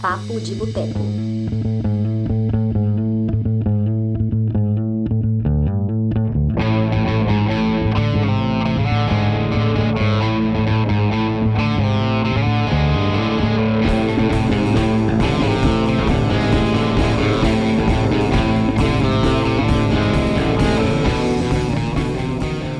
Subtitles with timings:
[0.00, 0.98] Papo de Boteco.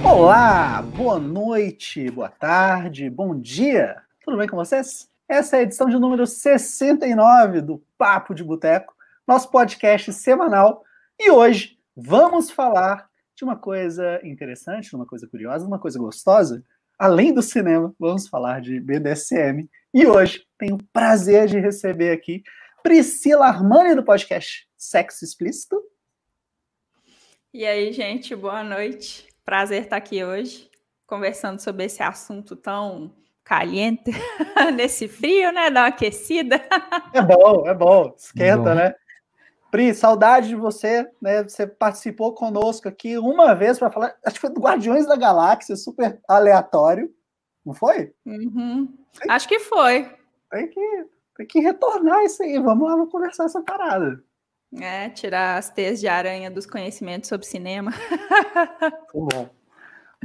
[0.04, 4.02] Olá, boa noite, boa tarde, bom dia.
[4.24, 5.15] Tudo bem com vocês?
[5.36, 8.94] Essa é a edição de número 69 do Papo de Boteco,
[9.28, 10.82] nosso podcast semanal.
[11.20, 16.64] E hoje vamos falar de uma coisa interessante, uma coisa curiosa, uma coisa gostosa.
[16.98, 19.68] Além do cinema, vamos falar de BDSM.
[19.92, 22.42] E hoje tenho o prazer de receber aqui
[22.82, 25.78] Priscila Armani do podcast Sexo Explícito.
[27.52, 29.28] E aí, gente, boa noite.
[29.44, 30.70] Prazer estar aqui hoje,
[31.06, 33.14] conversando sobre esse assunto tão
[33.46, 34.10] caliente
[34.74, 35.70] nesse frio, né?
[35.70, 36.60] Dá uma aquecida.
[37.14, 38.12] É bom, é bom.
[38.18, 38.74] Esquenta, Bom.
[38.74, 38.94] né?
[39.70, 41.44] Pri, saudade de você, né?
[41.44, 45.76] Você participou conosco aqui uma vez para falar, acho que foi do Guardiões da Galáxia,
[45.76, 47.10] super aleatório.
[47.64, 48.12] Não foi?
[48.26, 48.92] Uhum.
[49.28, 50.10] Acho que foi.
[50.50, 51.06] Tem que,
[51.36, 52.58] tem que retornar isso aí.
[52.58, 54.22] Vamos lá, vamos conversar essa parada.
[54.78, 57.92] É, tirar as teias de aranha dos conhecimentos sobre cinema.
[59.10, 59.55] Foi bom.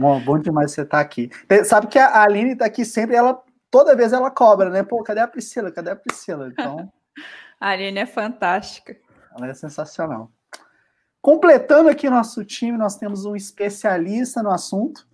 [0.02, 1.30] Bom, bom demais você estar aqui.
[1.48, 4.82] Tem- Sabe que a Aline está aqui sempre, ela toda vez ela cobra, né?
[4.84, 5.72] Pô, cadê a Priscila?
[5.72, 6.50] Cadê a Priscila?
[6.52, 6.92] Então,
[7.62, 8.98] A Aline é fantástica.
[9.38, 10.32] ela é sensacional.
[11.22, 15.06] Completando aqui nosso time, nós temos um especialista no assunto,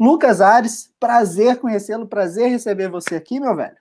[0.00, 0.92] Lucas Ares.
[0.98, 3.76] Prazer conhecê-lo, prazer receber você aqui, meu velho.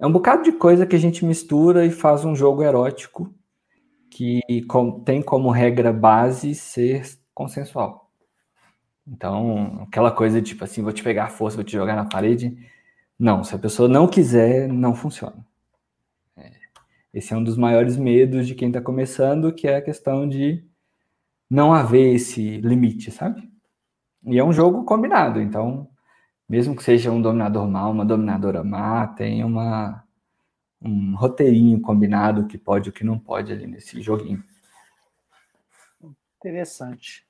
[0.00, 3.32] É um bocado de coisa que a gente mistura e faz um jogo erótico
[4.10, 4.40] que
[5.04, 7.04] tem como regra base ser
[7.34, 8.10] consensual.
[9.06, 12.56] Então, aquela coisa tipo assim, vou te pegar à força, vou te jogar na parede.
[13.18, 15.46] Não, se a pessoa não quiser, não funciona.
[16.36, 16.52] É,
[17.14, 20.64] esse é um dos maiores medos de quem está começando, que é a questão de
[21.50, 23.50] não haver esse limite, sabe?
[24.26, 25.88] E é um jogo combinado, então,
[26.48, 30.04] mesmo que seja um dominador mal, uma dominadora má, tem uma,
[30.80, 34.42] um roteirinho combinado que pode e o que não pode ali nesse joguinho.
[36.38, 37.24] Interessante.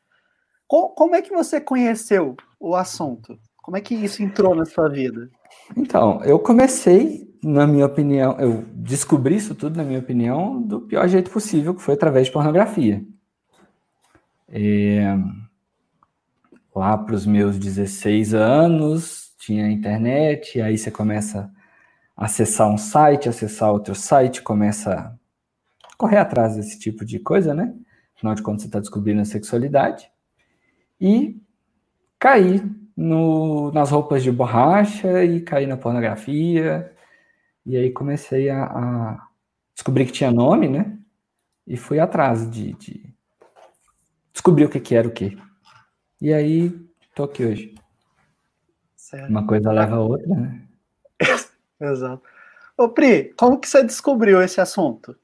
[0.67, 3.39] Co- Como é que você conheceu o assunto?
[3.57, 5.31] Como é que isso entrou na sua vida?
[5.77, 11.07] Então, eu comecei, na minha opinião, eu descobri isso tudo, na minha opinião, do pior
[11.09, 13.05] jeito possível, que foi através de pornografia.
[14.49, 15.15] É,
[16.75, 21.51] lá para os meus 16 anos, tinha internet, aí você começa
[22.19, 24.93] acessar um site, acessar outro site, começa
[25.85, 27.73] a correr atrás desse tipo de coisa, né?
[28.17, 30.11] Afinal de contas, você está descobrindo a sexualidade.
[31.01, 31.41] E
[32.19, 32.61] caí
[32.97, 36.93] no- nas roupas de borracha e caí na pornografia.
[37.65, 39.29] E aí comecei a, a
[39.73, 40.99] descobrir que tinha nome, né?
[41.67, 43.15] E fui atrás de, de
[44.33, 45.37] descobri o que, que era o quê.
[46.21, 46.71] E aí,
[47.15, 47.75] tô aqui hoje.
[48.97, 49.31] Certo.
[49.31, 50.68] Uma coisa leva a outra, né?
[51.81, 52.23] Exato.
[52.77, 55.17] Ô, Pri, como que você descobriu esse assunto?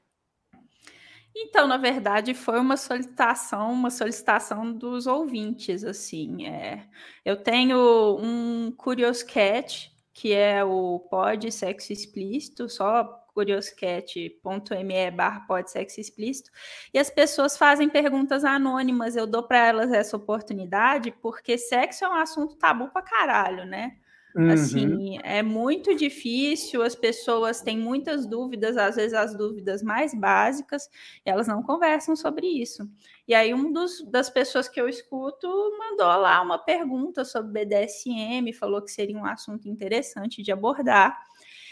[1.35, 6.47] Então, na verdade, foi uma solicitação, uma solicitação dos ouvintes, assim.
[6.47, 6.87] É,
[7.25, 15.99] eu tenho um Curioscat, que é o Pod Sexo Explícito, só curioscat.me barra pode sexo
[15.99, 16.49] explícito,
[16.93, 22.09] e as pessoas fazem perguntas anônimas, eu dou para elas essa oportunidade, porque sexo é
[22.09, 23.97] um assunto tabu pra caralho, né?
[24.35, 24.51] Uhum.
[24.51, 30.89] Assim, é muito difícil, as pessoas têm muitas dúvidas, às vezes as dúvidas mais básicas,
[31.23, 32.83] elas não conversam sobre isso.
[33.25, 35.47] E aí, um dos, das pessoas que eu escuto
[35.79, 41.17] mandou lá uma pergunta sobre BDSM, falou que seria um assunto interessante de abordar.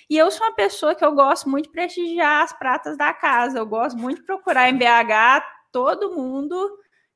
[0.10, 3.60] E eu sou uma pessoa que eu gosto muito de prestigiar as pratas da casa,
[3.60, 6.56] eu gosto muito de procurar em BH todo mundo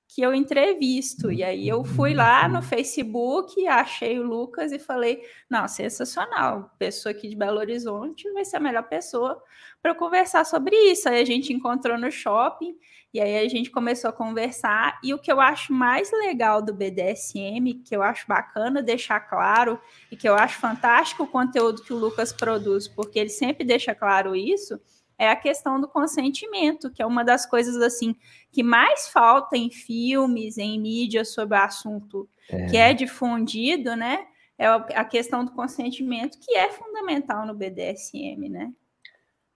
[0.07, 1.31] que eu entrevisto.
[1.31, 7.11] E aí eu fui lá no Facebook, achei o Lucas e falei: não, sensacional, pessoa
[7.11, 9.41] aqui de Belo Horizonte vai ser a melhor pessoa
[9.81, 11.07] para conversar sobre isso.
[11.09, 12.75] Aí a gente encontrou no shopping
[13.13, 14.99] e aí a gente começou a conversar.
[15.03, 19.79] E o que eu acho mais legal do BDSM, que eu acho bacana deixar claro,
[20.11, 23.93] e que eu acho fantástico o conteúdo que o Lucas produz, porque ele sempre deixa
[23.93, 24.79] claro isso
[25.17, 28.15] é a questão do consentimento, que é uma das coisas assim
[28.51, 32.65] que mais falta em filmes, em mídias sobre o assunto é.
[32.67, 34.25] que é difundido, né?
[34.57, 38.71] É a questão do consentimento, que é fundamental no BDSM, né?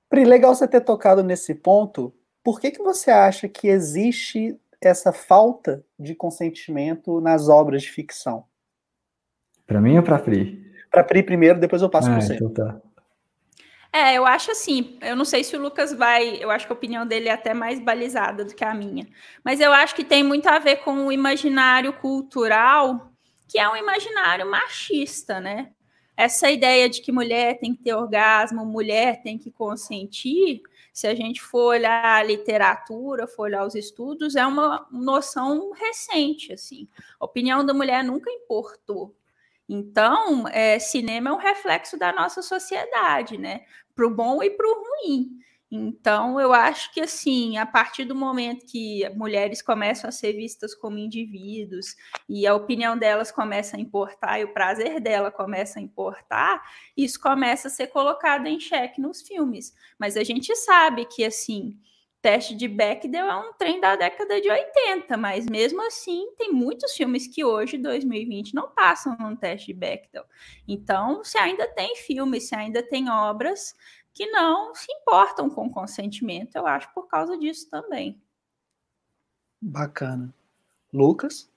[0.10, 2.14] Pri, legal você ter tocado nesse ponto.
[2.44, 8.44] Por que, que você acha que existe essa falta de consentimento nas obras de ficção?
[9.66, 10.72] Para mim ou para Pri?
[10.90, 12.36] Para Pri primeiro, depois eu passo ah, para você.
[12.36, 12.82] Então tá.
[13.94, 16.76] É, eu acho assim, eu não sei se o Lucas vai, eu acho que a
[16.76, 19.06] opinião dele é até mais balizada do que a minha,
[19.44, 23.12] mas eu acho que tem muito a ver com o imaginário cultural,
[23.50, 25.72] que é um imaginário machista, né?
[26.16, 30.62] Essa ideia de que mulher tem que ter orgasmo, mulher tem que consentir,
[30.94, 36.54] se a gente for olhar a literatura, for olhar os estudos, é uma noção recente,
[36.54, 36.88] assim.
[37.20, 39.16] A opinião da mulher nunca importou.
[39.70, 43.62] Então, é, cinema é um reflexo da nossa sociedade, né?
[43.96, 45.38] Para o bom e para o ruim.
[45.74, 50.76] Então, eu acho que, assim, a partir do momento que mulheres começam a ser vistas
[50.76, 51.96] como indivíduos
[52.28, 56.62] e a opinião delas começa a importar e o prazer dela começa a importar,
[56.98, 59.74] isso começa a ser colocado em xeque nos filmes.
[59.98, 61.78] Mas a gente sabe que, assim,
[62.22, 66.94] teste de Bechdel é um trem da década de 80, mas mesmo assim tem muitos
[66.94, 70.24] filmes que hoje, 2020, não passam no teste de Bechdel.
[70.68, 73.74] Então, se ainda tem filmes, se ainda tem obras
[74.14, 78.22] que não se importam com consentimento, eu acho por causa disso também.
[79.62, 80.34] Bacana.
[80.94, 81.50] Lucas?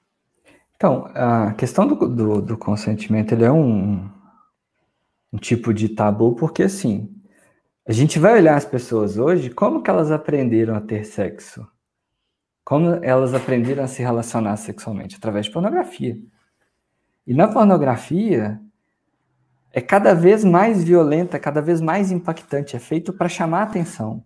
[0.76, 4.08] Então, a questão do, do, do consentimento ele é um,
[5.32, 7.13] um tipo de tabu, porque assim,
[7.86, 11.66] a gente vai olhar as pessoas hoje, como que elas aprenderam a ter sexo?
[12.64, 15.16] Como elas aprenderam a se relacionar sexualmente?
[15.16, 16.19] Através de pornografia.
[17.26, 18.58] E na pornografia,
[19.70, 24.25] é cada vez mais violenta, cada vez mais impactante, é feito para chamar atenção.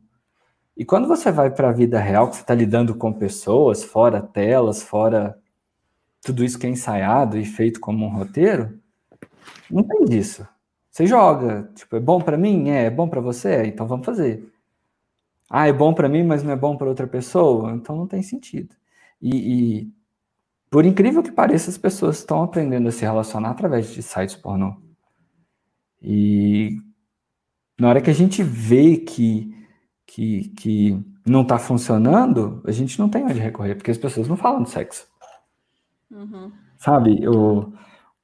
[0.77, 4.23] E quando você vai para a vida real, que você está lidando com pessoas, fora
[4.23, 5.37] telas, fora
[6.23, 8.79] tudo isso que é ensaiado e feito como um roteiro,
[9.69, 10.47] não tem disso.
[10.99, 12.71] Você joga, tipo, é bom para mim?
[12.71, 13.51] É, é bom para você?
[13.51, 14.53] É, então vamos fazer.
[15.49, 17.71] Ah, é bom para mim, mas não é bom para outra pessoa?
[17.71, 18.75] Então não tem sentido.
[19.23, 19.37] E,
[19.83, 19.93] e,
[20.69, 24.75] por incrível que pareça, as pessoas estão aprendendo a se relacionar através de sites pornô.
[26.03, 26.77] E
[27.79, 29.55] na hora que a gente vê que,
[30.05, 34.37] que, que não está funcionando, a gente não tem onde recorrer, porque as pessoas não
[34.37, 35.07] falam de sexo.
[36.11, 36.51] Uhum.
[36.77, 37.25] Sabe?
[37.29, 37.73] O,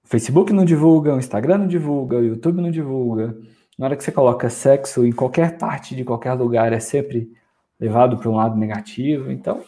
[0.04, 3.36] o Facebook não divulga, o Instagram não divulga, o YouTube não divulga.
[3.78, 7.32] Na hora que você coloca sexo em qualquer parte de qualquer lugar, é sempre
[7.80, 9.32] levado para um lado negativo.
[9.32, 9.64] Então,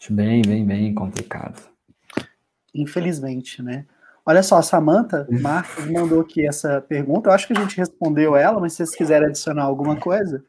[0.00, 1.62] acho bem, bem, bem complicado.
[2.74, 3.84] Infelizmente, né?
[4.24, 7.28] Olha só, a Samanta Marcos mandou aqui essa pergunta.
[7.28, 10.42] Eu acho que a gente respondeu ela, mas se vocês quiserem adicionar alguma coisa,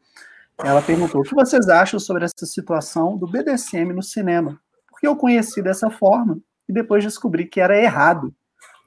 [0.58, 4.58] ela perguntou: o que vocês acham sobre essa situação do BDSM no cinema?
[4.88, 8.34] Porque eu conheci dessa forma e depois descobri que era errado.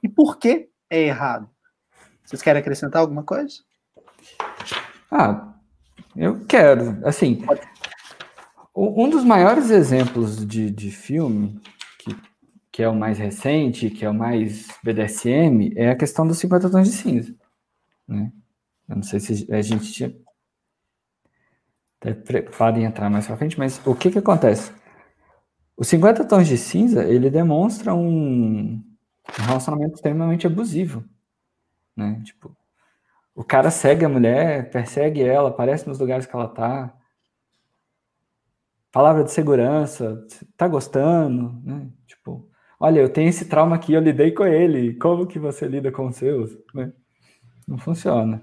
[0.01, 1.49] E por que é errado?
[2.23, 3.55] Vocês querem acrescentar alguma coisa?
[5.11, 5.53] Ah,
[6.15, 6.99] eu quero.
[7.05, 7.43] Assim,
[8.75, 11.59] um dos maiores exemplos de, de filme,
[11.99, 12.15] que,
[12.71, 16.69] que é o mais recente, que é o mais BDSM, é a questão dos 50
[16.69, 17.35] tons de cinza.
[18.07, 18.31] Né?
[18.89, 20.15] Eu não sei se a gente tinha
[21.99, 22.13] até
[22.81, 24.71] entrar mais pra frente, mas o que que acontece?
[25.77, 28.83] O 50 Tons de Cinza, ele demonstra um
[29.27, 31.05] relacionamento extremamente abusivo,
[31.95, 32.19] né?
[32.25, 32.57] Tipo,
[33.35, 36.91] o cara segue a mulher, persegue ela, aparece nos lugares que ela tá.
[38.91, 40.25] Palavra de segurança,
[40.57, 41.87] tá gostando, né?
[42.07, 45.91] Tipo, olha, eu tenho esse trauma aqui, eu lidei com ele, como que você lida
[45.91, 46.57] com os seus?
[46.73, 46.91] Né?
[47.67, 48.41] Não funciona.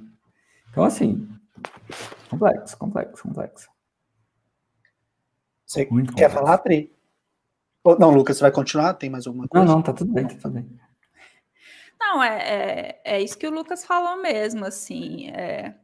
[0.70, 1.28] Então, assim,
[2.30, 3.68] complexo, complexo, complexo.
[5.66, 6.34] Você Muito quer complexo.
[6.36, 6.93] falar, Pri?
[7.98, 8.94] Não, Lucas, você vai continuar?
[8.94, 9.66] Tem mais alguma coisa?
[9.66, 10.66] Não, não, tá tudo bem, tá tudo bem.
[12.00, 15.28] Não, é, é, é isso que o Lucas falou mesmo, assim.
[15.30, 15.74] É,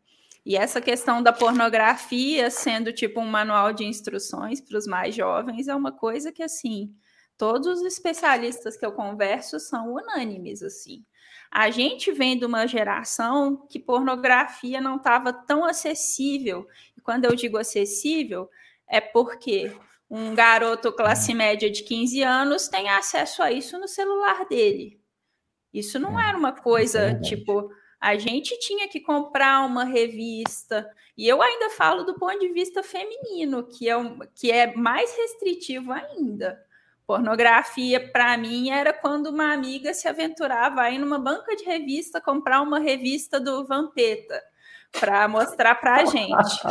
[0.45, 5.69] e essa questão da pornografia sendo tipo um manual de instruções para os mais jovens
[5.69, 6.95] é uma coisa que, assim,
[7.37, 11.05] todos os especialistas que eu converso são unânimes, assim.
[11.51, 16.67] A gente vem de uma geração que pornografia não estava tão acessível.
[16.97, 18.49] E quando eu digo acessível,
[18.89, 19.73] é porque
[20.11, 25.01] um garoto classe média de 15 anos tem acesso a isso no celular dele.
[25.73, 30.91] Isso não é, era uma coisa é tipo, a gente tinha que comprar uma revista,
[31.17, 35.17] e eu ainda falo do ponto de vista feminino, que é, um, que é mais
[35.17, 36.61] restritivo ainda.
[37.07, 42.21] Pornografia, para mim, era quando uma amiga se aventurava a ir numa banca de revista
[42.21, 44.41] comprar uma revista do Vampeta
[44.93, 46.61] para mostrar para a gente.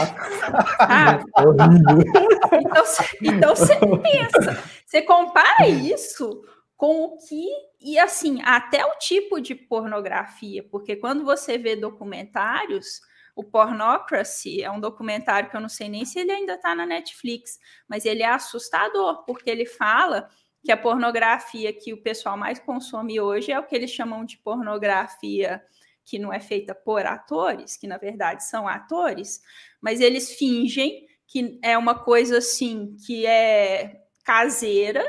[0.81, 2.85] Ah, então,
[3.21, 6.41] então você pensa, você compara isso
[6.75, 7.45] com o que
[7.81, 13.01] e assim até o tipo de pornografia, porque quando você vê documentários,
[13.35, 16.85] o Pornocracy é um documentário que eu não sei nem se ele ainda está na
[16.85, 20.29] Netflix, mas ele é assustador porque ele fala
[20.63, 24.37] que a pornografia que o pessoal mais consome hoje é o que eles chamam de
[24.37, 25.61] pornografia
[26.09, 29.41] que não é feita por atores, que na verdade são atores,
[29.79, 35.03] mas eles fingem que é uma coisa assim que é caseira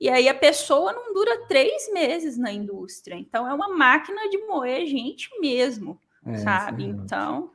[0.00, 3.16] e aí a pessoa não dura três meses na indústria.
[3.16, 6.84] Então é uma máquina de moer gente mesmo, é, sabe?
[6.84, 7.50] Então,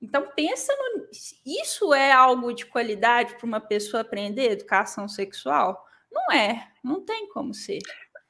[0.00, 1.08] então pensa no.
[1.46, 5.86] Isso é algo de qualidade para uma pessoa aprender educação sexual?
[6.10, 7.78] Não é, não tem como ser.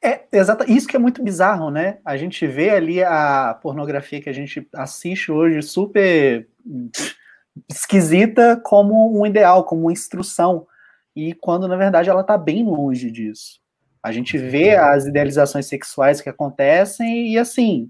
[0.04, 0.64] É, exato.
[0.70, 1.98] Isso que é muito bizarro, né?
[2.04, 6.48] A gente vê ali a pornografia que a gente assiste hoje super
[7.68, 10.66] esquisita como um ideal, como uma instrução
[11.14, 13.60] e quando na verdade ela está bem longe disso.
[14.02, 17.88] A gente vê as idealizações sexuais que acontecem e assim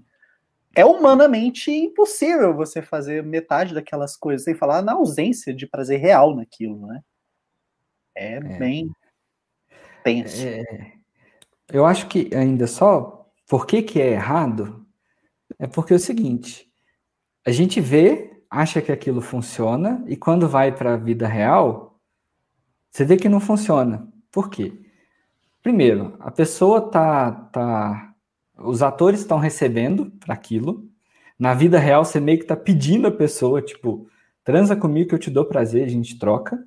[0.75, 6.35] é humanamente impossível você fazer metade daquelas coisas sem falar na ausência de prazer real
[6.35, 7.01] naquilo, né?
[8.15, 8.39] É, é.
[8.39, 8.91] bem
[10.03, 10.45] tenso.
[10.45, 10.93] É,
[11.71, 14.85] eu acho que ainda só por que, que é errado
[15.59, 16.67] é porque é o seguinte:
[17.45, 21.93] a gente vê, acha que aquilo funciona e quando vai para a vida real
[22.93, 24.07] você vê que não funciona.
[24.31, 24.71] Por quê?
[25.63, 28.13] Primeiro, a pessoa tá, tá
[28.59, 30.87] os atores estão recebendo para aquilo.
[31.39, 34.07] Na vida real, você meio que tá pedindo a pessoa, tipo,
[34.43, 36.63] transa comigo que eu te dou prazer, a gente troca.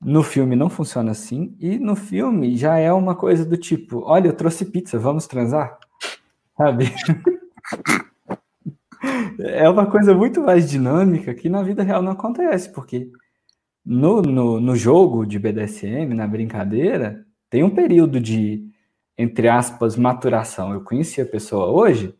[0.00, 1.56] No filme não funciona assim.
[1.58, 5.78] E no filme já é uma coisa do tipo: olha, eu trouxe pizza, vamos transar?
[6.56, 6.92] Sabe?
[9.38, 13.10] é uma coisa muito mais dinâmica que na vida real não acontece, porque
[13.84, 18.68] no, no, no jogo de BDSM, na brincadeira, tem um período de,
[19.16, 20.72] entre aspas, maturação.
[20.72, 22.14] Eu conheci a pessoa hoje,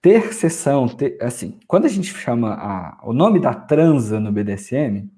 [0.00, 5.10] ter sessão, ter, assim, quando a gente chama a, o nome da transa no BDSM,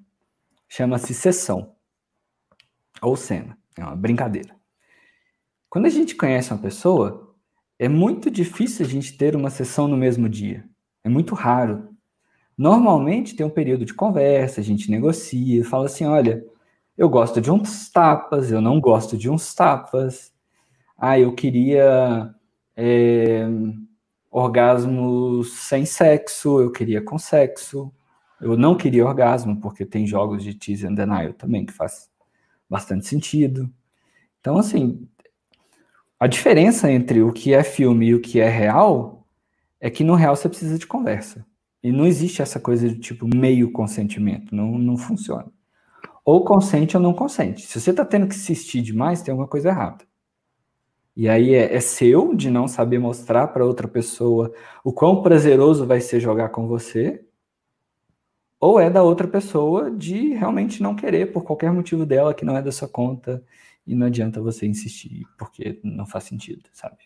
[0.71, 1.75] chama-se sessão
[3.01, 4.55] ou cena, é uma brincadeira.
[5.69, 7.35] Quando a gente conhece uma pessoa,
[7.77, 10.63] é muito difícil a gente ter uma sessão no mesmo dia.
[11.03, 11.89] É muito raro.
[12.57, 16.41] Normalmente tem um período de conversa, a gente negocia, fala assim: olha,
[16.97, 20.31] eu gosto de uns tapas, eu não gosto de uns tapas.
[20.97, 22.33] Ah, eu queria
[22.77, 23.45] é,
[24.29, 27.91] orgasmos sem sexo, eu queria com sexo.
[28.41, 32.09] Eu não queria orgasmo, porque tem jogos de tease and denial também que faz
[32.69, 33.69] bastante sentido.
[34.39, 35.07] Então, assim,
[36.19, 39.25] a diferença entre o que é filme e o que é real
[39.79, 41.45] é que no real você precisa de conversa.
[41.83, 45.47] E não existe essa coisa de tipo meio consentimento, não, não funciona.
[46.23, 47.65] Ou consente ou não consente.
[47.65, 50.05] Se você está tendo que assistir demais, tem alguma coisa errada.
[51.15, 55.85] E aí é, é seu de não saber mostrar para outra pessoa o quão prazeroso
[55.85, 57.25] vai ser jogar com você,
[58.61, 62.55] ou é da outra pessoa de realmente não querer por qualquer motivo dela que não
[62.55, 63.43] é da sua conta
[63.87, 66.97] e não adianta você insistir porque não faz sentido, sabe?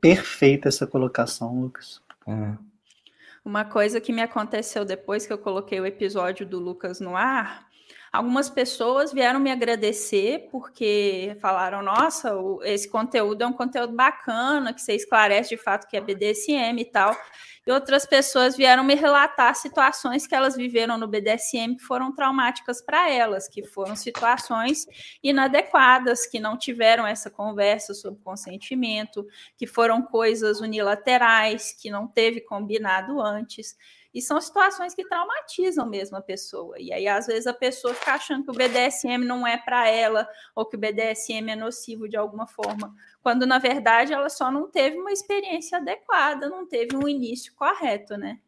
[0.00, 2.00] Perfeita essa colocação, Lucas.
[2.26, 2.56] É.
[3.44, 7.66] Uma coisa que me aconteceu depois que eu coloquei o episódio do Lucas no ar,
[8.12, 12.32] Algumas pessoas vieram me agradecer porque falaram: nossa,
[12.64, 16.84] esse conteúdo é um conteúdo bacana, que você esclarece de fato que é BDSM e
[16.84, 17.16] tal.
[17.64, 22.82] E outras pessoas vieram me relatar situações que elas viveram no BDSM que foram traumáticas
[22.82, 24.86] para elas, que foram situações
[25.22, 29.24] inadequadas, que não tiveram essa conversa sobre consentimento,
[29.56, 33.76] que foram coisas unilaterais, que não teve combinado antes.
[34.12, 36.74] E são situações que traumatizam mesmo a pessoa.
[36.78, 40.28] E aí, às vezes, a pessoa fica achando que o BDSM não é para ela,
[40.54, 44.68] ou que o BDSM é nocivo de alguma forma, quando na verdade ela só não
[44.68, 48.38] teve uma experiência adequada, não teve um início correto, né?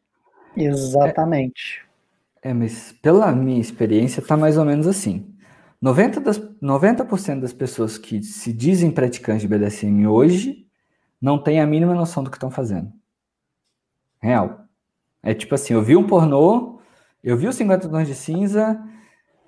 [0.56, 1.86] Exatamente.
[2.42, 5.32] É, é mas pela minha experiência, tá mais ou menos assim.
[5.82, 7.04] 90%, das, 90
[7.40, 10.66] das pessoas que se dizem praticantes de BDSM hoje
[11.20, 12.92] não têm a mínima noção do que estão fazendo.
[14.20, 14.61] Real.
[15.22, 16.80] É tipo assim, eu vi um pornô,
[17.22, 18.82] eu vi os 50 tons de cinza,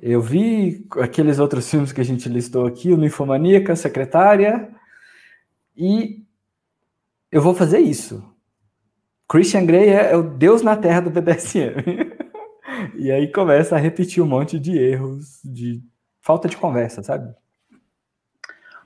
[0.00, 4.70] eu vi aqueles outros filmes que a gente listou aqui, o Ninfomaníaca, Secretária,
[5.76, 6.22] e
[7.32, 8.22] eu vou fazer isso.
[9.28, 11.74] Christian Grey é, é o deus na terra do BDSM.
[12.94, 15.82] e aí começa a repetir um monte de erros, de
[16.20, 17.34] falta de conversa, sabe?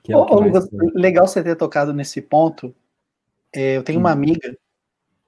[0.07, 2.73] É Ô, Lucas, legal você ter tocado nesse ponto.
[3.53, 4.01] É, eu tenho hum.
[4.01, 4.57] uma amiga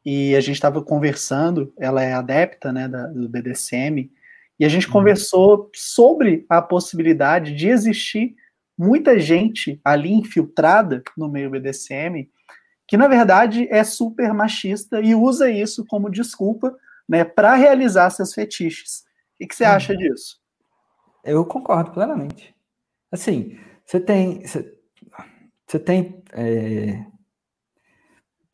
[0.06, 4.12] e a gente estava conversando, ela é adepta né, da, do BDSM,
[4.60, 4.94] e a gente uhum.
[4.94, 8.36] conversou sobre a possibilidade de existir
[8.78, 12.30] muita gente ali infiltrada no meio BDSM
[12.92, 16.78] que na verdade é super machista e usa isso como desculpa
[17.08, 19.06] né, para realizar seus fetiches.
[19.40, 19.72] O que, você uhum.
[19.72, 20.42] acha disso?
[21.24, 22.54] Eu concordo plenamente.
[23.10, 24.46] Assim, você tem.
[24.46, 24.78] Você,
[25.66, 27.06] você tem é,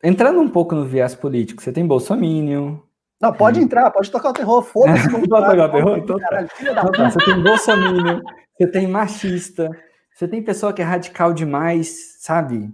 [0.02, 2.82] entrando um pouco no viés político, você tem Bolsonaro.
[3.20, 3.62] Não, pode é.
[3.62, 5.08] entrar, pode tocar o terror, foda-se.
[5.10, 5.98] pode tocar o terror?
[5.98, 6.24] Então, tá.
[6.24, 7.10] caralho, então, tá.
[7.10, 8.22] Você tem Bolsonaro,
[8.56, 9.70] você tem machista,
[10.14, 12.72] você tem pessoa que é radical demais, sabe?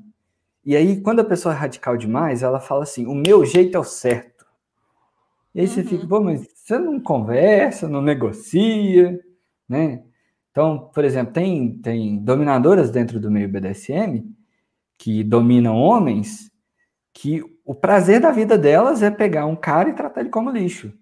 [0.65, 3.81] E aí, quando a pessoa é radical demais, ela fala assim: o meu jeito é
[3.81, 4.47] o certo.
[5.55, 5.73] E aí uhum.
[5.73, 9.21] você fica, pô, mas você não conversa, não negocia,
[9.69, 10.03] né?
[10.51, 14.25] Então, por exemplo, tem, tem dominadoras dentro do meio BDSM
[14.97, 16.51] que dominam homens
[17.15, 20.93] que o prazer da vida delas é pegar um cara e tratar ele como lixo.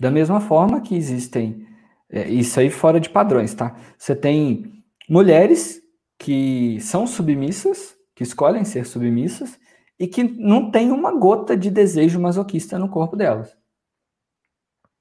[0.00, 1.68] Da mesma forma que existem,
[2.10, 3.76] é, isso aí fora de padrões, tá?
[3.98, 5.80] Você tem mulheres
[6.18, 9.60] que são submissas, que escolhem ser submissas,
[9.98, 13.56] e que não tem uma gota de desejo masoquista no corpo delas.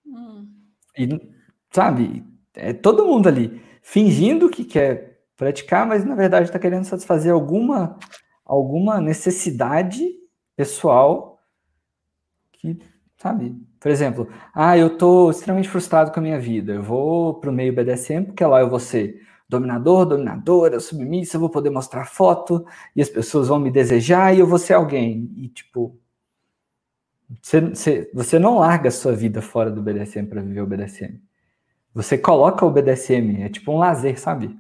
[0.05, 0.47] Hum.
[0.97, 1.07] E,
[1.71, 7.33] sabe, é todo mundo ali fingindo que quer praticar, mas na verdade está querendo satisfazer
[7.33, 7.97] alguma
[8.45, 10.03] alguma necessidade
[10.55, 11.39] pessoal
[12.51, 12.79] que,
[13.17, 13.55] sabe?
[13.79, 17.53] Por exemplo, ah, eu estou extremamente frustrado com a minha vida, eu vou para o
[17.53, 22.65] meio BDSM porque lá eu vou ser dominador, dominadora, submissa, eu vou poder mostrar foto
[22.95, 25.31] e as pessoas vão me desejar e eu vou ser alguém.
[25.37, 25.97] E, tipo,
[27.41, 31.21] você, você, você não larga a sua vida fora do BDSM para viver o BDSM.
[31.93, 34.57] Você coloca o BDSM, é tipo um lazer, sabe?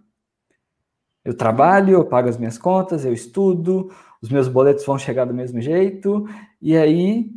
[1.23, 5.33] Eu trabalho, eu pago as minhas contas, eu estudo, os meus boletos vão chegar do
[5.33, 6.27] mesmo jeito,
[6.61, 7.31] e aí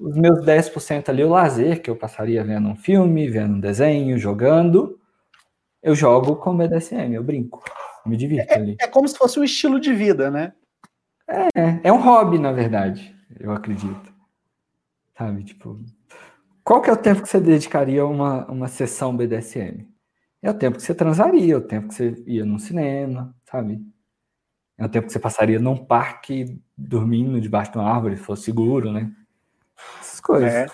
[0.00, 4.18] os meus 10% ali, o lazer, que eu passaria vendo um filme, vendo um desenho,
[4.18, 4.98] jogando,
[5.82, 7.62] eu jogo com BDSM, eu brinco,
[8.04, 8.76] me divirto é, ali.
[8.80, 10.52] É como se fosse um estilo de vida, né?
[11.54, 14.12] É, é um hobby, na verdade, eu acredito.
[15.16, 15.80] Sabe, tipo,
[16.62, 19.86] qual que é o tempo que você dedicaria a uma, uma sessão BDSM?
[20.42, 23.80] É o tempo que você transaria, é o tempo que você ia no cinema, sabe?
[24.78, 28.44] É o tempo que você passaria num parque dormindo debaixo de uma árvore, se fosse
[28.44, 29.10] seguro, né?
[30.00, 30.52] Essas coisas.
[30.52, 30.66] É.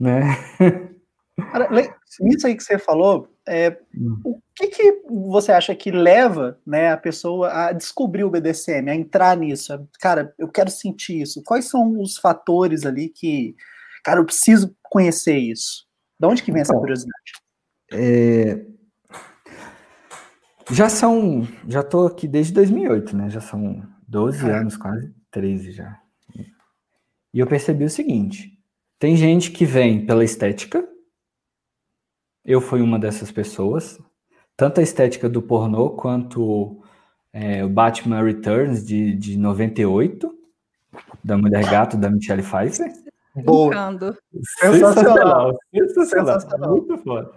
[0.00, 0.22] Né?
[1.52, 1.68] Cara,
[2.22, 4.20] isso aí que você falou, é, hum.
[4.24, 8.94] o que, que você acha que leva né, a pessoa a descobrir o BDSM, a
[8.94, 9.88] entrar nisso?
[10.00, 11.42] Cara, eu quero sentir isso.
[11.44, 13.54] Quais são os fatores ali que,
[14.02, 15.86] cara, eu preciso conhecer isso?
[16.18, 17.32] De onde que vem então, essa curiosidade?
[17.92, 18.66] É,
[20.70, 21.46] já são.
[21.66, 23.30] Já tô aqui desde 2008, né?
[23.30, 25.98] Já são 12 anos, quase 13 já.
[27.32, 28.58] E eu percebi o seguinte:
[28.98, 30.86] tem gente que vem pela estética.
[32.44, 33.98] Eu fui uma dessas pessoas.
[34.56, 36.82] Tanto a estética do pornô quanto
[37.32, 40.34] é, o Batman Returns de, de 98,
[41.22, 42.92] da Mulher Gato, da Michelle Pfeiffer.
[43.44, 43.72] Boa.
[44.58, 45.56] Sensacional.
[45.72, 46.40] Sensacional.
[46.40, 46.70] Sensacional.
[46.70, 47.30] Muito foda.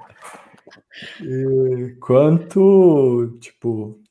[1.22, 4.02] E, quanto, tipo,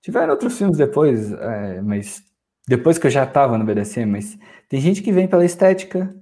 [0.00, 2.24] tiveram outros filmes depois, é, mas
[2.66, 6.14] depois que eu já tava no BDSM, mas tem gente que vem pela estética,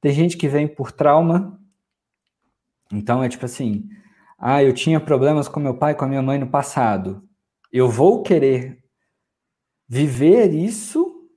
[0.00, 1.58] tem gente que vem por trauma,
[2.90, 3.88] Então é tipo assim,
[4.38, 7.22] ah, eu tinha problemas com meu pai, com a minha mãe no passado.
[7.72, 8.82] Eu vou querer
[9.86, 11.28] viver isso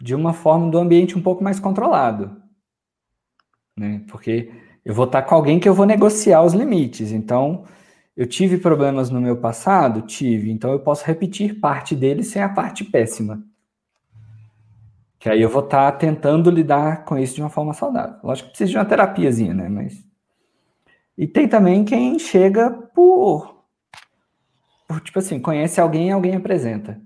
[0.00, 2.40] de uma forma do ambiente um pouco mais controlado.
[3.76, 4.04] Né?
[4.08, 4.52] Porque
[4.86, 7.10] eu vou estar com alguém que eu vou negociar os limites.
[7.10, 7.64] Então,
[8.16, 10.02] eu tive problemas no meu passado?
[10.02, 10.48] Tive.
[10.48, 13.42] Então, eu posso repetir parte deles sem a parte péssima.
[15.18, 18.14] Que aí eu vou estar tentando lidar com isso de uma forma saudável.
[18.22, 19.68] Lógico que precisa de uma terapiazinha, né?
[19.68, 20.06] Mas
[21.18, 23.64] e tem também quem chega por,
[24.86, 27.00] por tipo assim, conhece alguém e alguém apresenta.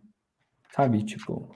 [0.77, 1.03] Sabe?
[1.03, 1.49] Tipo,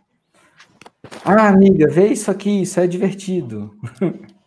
[1.23, 3.77] ah, amiga, vê isso aqui, isso é divertido.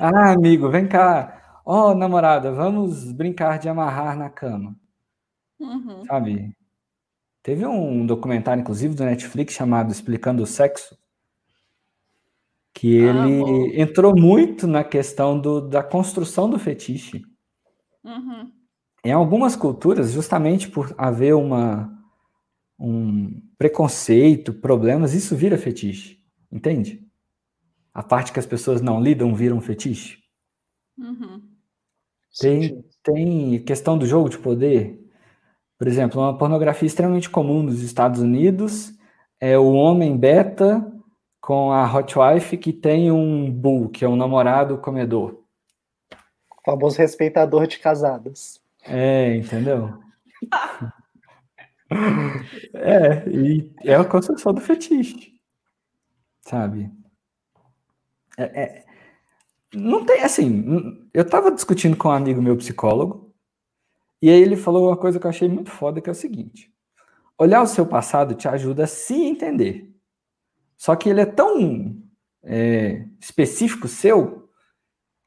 [0.00, 1.60] ah, amigo, vem cá.
[1.64, 4.74] Ó, oh, namorada, vamos brincar de amarrar na cama.
[5.58, 6.04] Uhum.
[6.06, 6.56] Sabe?
[7.42, 10.96] Teve um documentário, inclusive, do Netflix chamado Explicando o Sexo,
[12.72, 13.42] que ele
[13.76, 17.22] ah, entrou muito na questão do, da construção do fetiche.
[18.02, 18.50] Uhum.
[19.04, 21.90] Em algumas culturas, justamente por haver uma,
[22.78, 26.18] um preconceito, problemas, isso vira fetiche.
[26.50, 27.09] Entende?
[27.92, 30.18] A parte que as pessoas não lidam vira um fetiche.
[30.96, 31.42] Uhum.
[32.38, 35.00] Tem, tem questão do jogo de poder.
[35.78, 38.92] Por exemplo, uma pornografia extremamente comum nos Estados Unidos
[39.40, 40.86] é o homem beta
[41.40, 45.42] com a hot wife que tem um bull, que é um namorado comedor.
[46.12, 48.60] O famoso respeitador de casadas.
[48.84, 49.98] É, entendeu?
[52.74, 55.32] é, e é a construção do fetiche.
[56.42, 56.90] Sabe?
[58.40, 58.84] É, é,
[59.74, 63.34] não tem, assim, eu tava discutindo com um amigo meu psicólogo,
[64.22, 66.72] e aí ele falou uma coisa que eu achei muito foda, que é o seguinte:
[67.38, 69.94] olhar o seu passado te ajuda a se entender.
[70.76, 72.02] Só que ele é tão
[72.42, 74.48] é, específico seu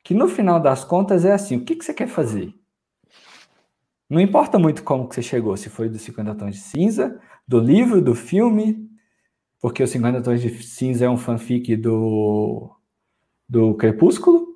[0.03, 2.53] que no final das contas é assim, o que, que você quer fazer?
[4.09, 7.59] Não importa muito como que você chegou, se foi dos 50 tons de cinza, do
[7.59, 8.89] livro, do filme,
[9.61, 12.75] porque os 50 tons de cinza é um fanfic do
[13.53, 14.47] do Crepúsculo.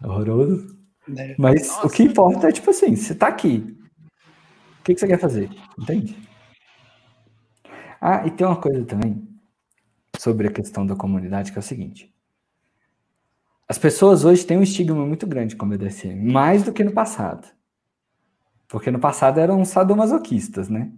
[0.00, 0.78] Horroroso.
[1.16, 1.34] É.
[1.36, 1.86] Mas Nossa.
[1.88, 3.76] o que importa é tipo assim, você tá aqui.
[4.78, 5.50] O que, que você quer fazer?
[5.76, 6.16] Entende?
[8.00, 9.28] Ah, e tem uma coisa também
[10.16, 12.14] sobre a questão da comunidade que é o seguinte.
[13.68, 16.92] As pessoas hoje têm um estigma muito grande com o BDSM, mais do que no
[16.92, 17.48] passado.
[18.68, 20.92] Porque no passado eram sadomasoquistas, né?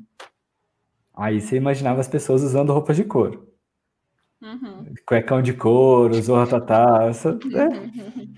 [1.15, 3.52] Aí você imaginava as pessoas usando roupas de couro.
[4.43, 4.93] Uhum.
[5.07, 7.05] Cuecão de couro, zorra tatá.
[7.09, 8.29] Essa, é.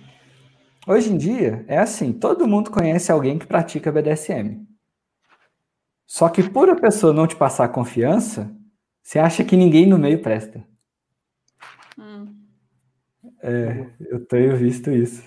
[0.86, 4.66] Hoje em dia, é assim: todo mundo conhece alguém que pratica BDSM.
[6.06, 8.54] Só que por a pessoa não te passar confiança,
[9.02, 10.62] você acha que ninguém no meio presta.
[13.42, 15.22] É, eu tenho visto isso.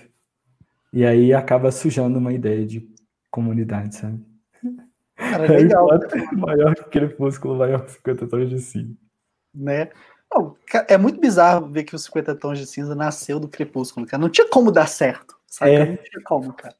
[0.92, 2.88] E aí acaba sujando uma ideia de
[3.30, 4.24] comunidade, sabe?
[5.16, 5.88] Cara, é legal.
[5.94, 5.98] É
[6.34, 8.96] maior que Crepúsculo, maior que 50 tons de cinza.
[9.54, 9.90] Né?
[10.32, 10.56] Não,
[10.88, 14.20] é muito bizarro ver que os 50 tons de cinza nasceu do Crepúsculo, cara.
[14.20, 15.72] Não tinha como dar certo, sabe?
[15.72, 15.86] É.
[15.86, 16.74] Não tinha como, cara.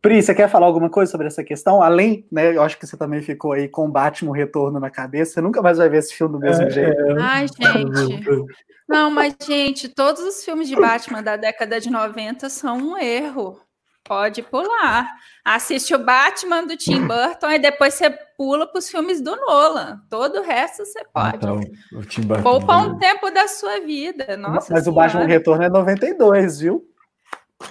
[0.00, 1.82] Pri, você quer falar alguma coisa sobre essa questão?
[1.82, 2.56] Além, né?
[2.56, 5.34] Eu acho que você também ficou aí com Batman Retorno na cabeça.
[5.34, 7.00] Você nunca mais vai ver esse filme do mesmo é, jeito.
[7.00, 7.20] É.
[7.20, 8.46] Ai, gente.
[8.88, 13.60] Não, mas, gente, todos os filmes de Batman da década de 90 são um erro.
[14.04, 15.08] Pode pular.
[15.44, 20.00] Assiste o Batman do Tim Burton e depois você pula para os filmes do Nolan.
[20.08, 21.36] Todo o resto você pode.
[21.36, 21.60] Então,
[21.92, 22.42] o Tim Burton.
[22.42, 24.36] Poupa um tempo da sua vida.
[24.36, 24.90] Nossa mas senhora.
[24.90, 26.84] o Batman Retorno é 92, viu?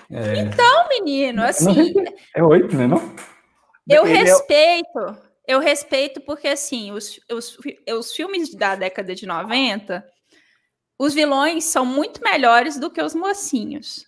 [0.09, 0.37] É...
[0.37, 1.93] Então, menino, assim.
[2.35, 2.87] É oito, né?
[2.87, 3.15] Não?
[3.87, 5.17] Eu respeito.
[5.47, 7.57] Eu respeito porque, assim, os, os,
[7.97, 10.05] os filmes da década de 90
[10.99, 14.05] os vilões são muito melhores do que os mocinhos.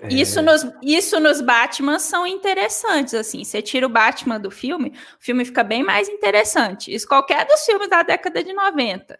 [0.00, 0.08] É...
[0.08, 3.42] Isso, nos, isso nos Batman são interessantes, assim.
[3.42, 6.94] Você tira o Batman do filme, o filme fica bem mais interessante.
[6.94, 9.18] Isso qualquer dos filmes da década de 90.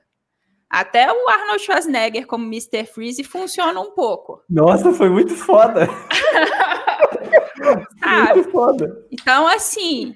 [0.69, 2.85] Até o Arnold Schwarzenegger como Mr.
[2.85, 4.43] Freeze funciona um pouco.
[4.51, 5.89] Nossa, foi muito foda.
[8.35, 9.07] muito foda.
[9.11, 10.15] Então, assim,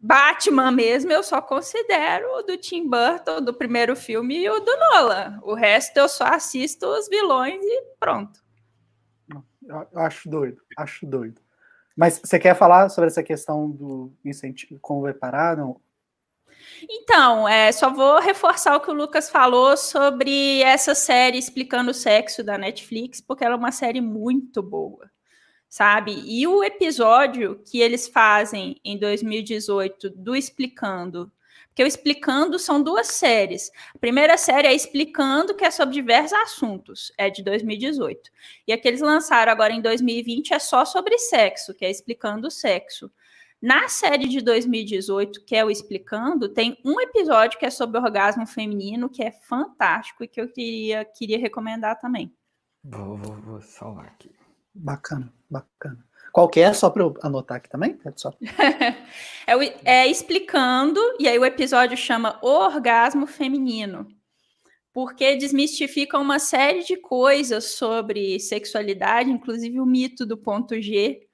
[0.00, 4.74] Batman mesmo eu só considero o do Tim Burton, do primeiro filme, e o do
[4.74, 5.38] Nolan.
[5.42, 8.47] O resto eu só assisto os vilões e pronto.
[9.68, 11.40] Eu acho doido, acho doido.
[11.96, 15.56] Mas você quer falar sobre essa questão do incentivo, como vai parar?
[15.56, 15.80] Não?
[16.88, 21.94] Então, é, só vou reforçar o que o Lucas falou sobre essa série explicando o
[21.94, 25.10] sexo da Netflix, porque ela é uma série muito boa
[25.68, 26.22] sabe?
[26.24, 31.30] E o episódio que eles fazem em 2018 do Explicando,
[31.78, 33.70] Porque o Explicando são duas séries.
[33.94, 38.32] A primeira série é Explicando, que é sobre diversos assuntos, é de 2018.
[38.66, 42.48] E a que eles lançaram agora em 2020 é só sobre sexo, que é Explicando
[42.48, 43.08] o Sexo.
[43.62, 48.44] Na série de 2018, que é o Explicando, tem um episódio que é sobre orgasmo
[48.44, 52.34] feminino, que é fantástico e que eu queria, queria recomendar também.
[52.82, 54.32] Vou, vou, vou salvar aqui.
[54.74, 56.07] Bacana, bacana.
[56.38, 56.72] Qual que é?
[56.72, 57.98] Só para eu anotar aqui também?
[58.04, 58.32] É, só...
[59.44, 64.06] é, é explicando, e aí o episódio chama O Orgasmo Feminino.
[64.92, 71.26] Porque desmistifica uma série de coisas sobre sexualidade, inclusive o mito do ponto G,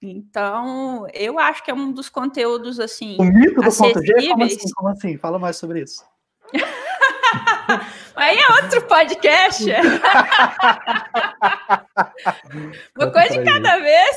[0.00, 3.16] então, eu acho que é um dos conteúdos assim.
[3.18, 4.28] O mito do ponto G?
[4.28, 4.70] Como assim?
[4.72, 5.18] Como assim?
[5.18, 6.04] Fala mais sobre isso.
[8.16, 9.64] Aí é outro podcast.
[12.96, 14.16] Uma coisa de cada vez.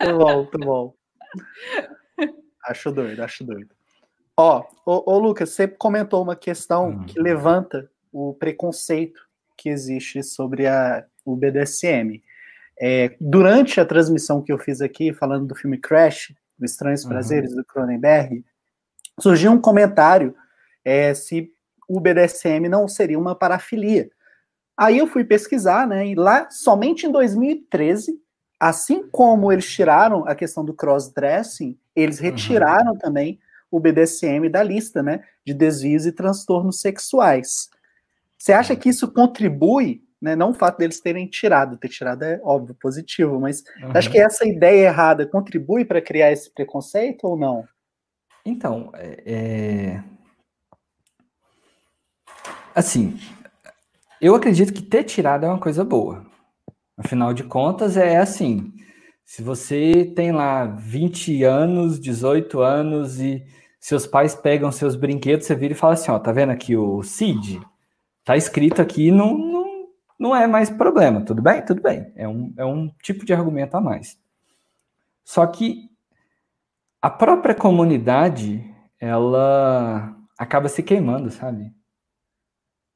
[0.00, 0.94] Muito bom, muito bom.
[2.64, 3.70] Acho doido, acho doido.
[4.36, 7.04] Ó, ô, ô Lucas, você comentou uma questão hum.
[7.04, 9.20] que levanta o preconceito
[9.56, 12.22] que existe sobre a, o BDSM.
[12.80, 17.10] É, durante a transmissão que eu fiz aqui, falando do filme Crash, Os Estranhos uhum.
[17.10, 18.44] Prazeres, do Cronenberg,
[19.20, 20.34] surgiu um comentário
[20.84, 21.51] é, se
[21.96, 24.10] o BDSM não seria uma parafilia.
[24.76, 28.20] Aí eu fui pesquisar, né, e lá, somente em 2013,
[28.58, 32.24] assim como eles tiraram a questão do cross-dressing, eles uhum.
[32.24, 32.98] retiraram uhum.
[32.98, 33.38] também
[33.70, 37.70] o BDSM da lista, né, de desvios e transtornos sexuais.
[38.38, 40.36] Você acha que isso contribui né?
[40.36, 43.90] Não o fato deles terem tirado, ter tirado é óbvio, positivo, mas uhum.
[43.92, 47.66] acho que essa ideia errada contribui para criar esse preconceito ou não?
[48.46, 50.04] Então, é, é...
[52.74, 53.18] assim,
[54.20, 56.24] eu acredito que ter tirado é uma coisa boa.
[56.96, 58.72] Afinal de contas, é assim:
[59.24, 63.44] se você tem lá 20 anos, 18 anos e
[63.80, 67.02] seus pais pegam seus brinquedos, você vira e fala assim: ó, tá vendo aqui o
[67.02, 67.60] CID?
[68.24, 71.24] Tá escrito aqui, não, não é mais problema.
[71.24, 71.64] Tudo bem?
[71.64, 72.12] Tudo bem.
[72.14, 74.16] É um, é um tipo de argumento a mais.
[75.24, 75.90] Só que
[77.00, 78.64] a própria comunidade,
[79.00, 81.72] ela acaba se queimando, sabe?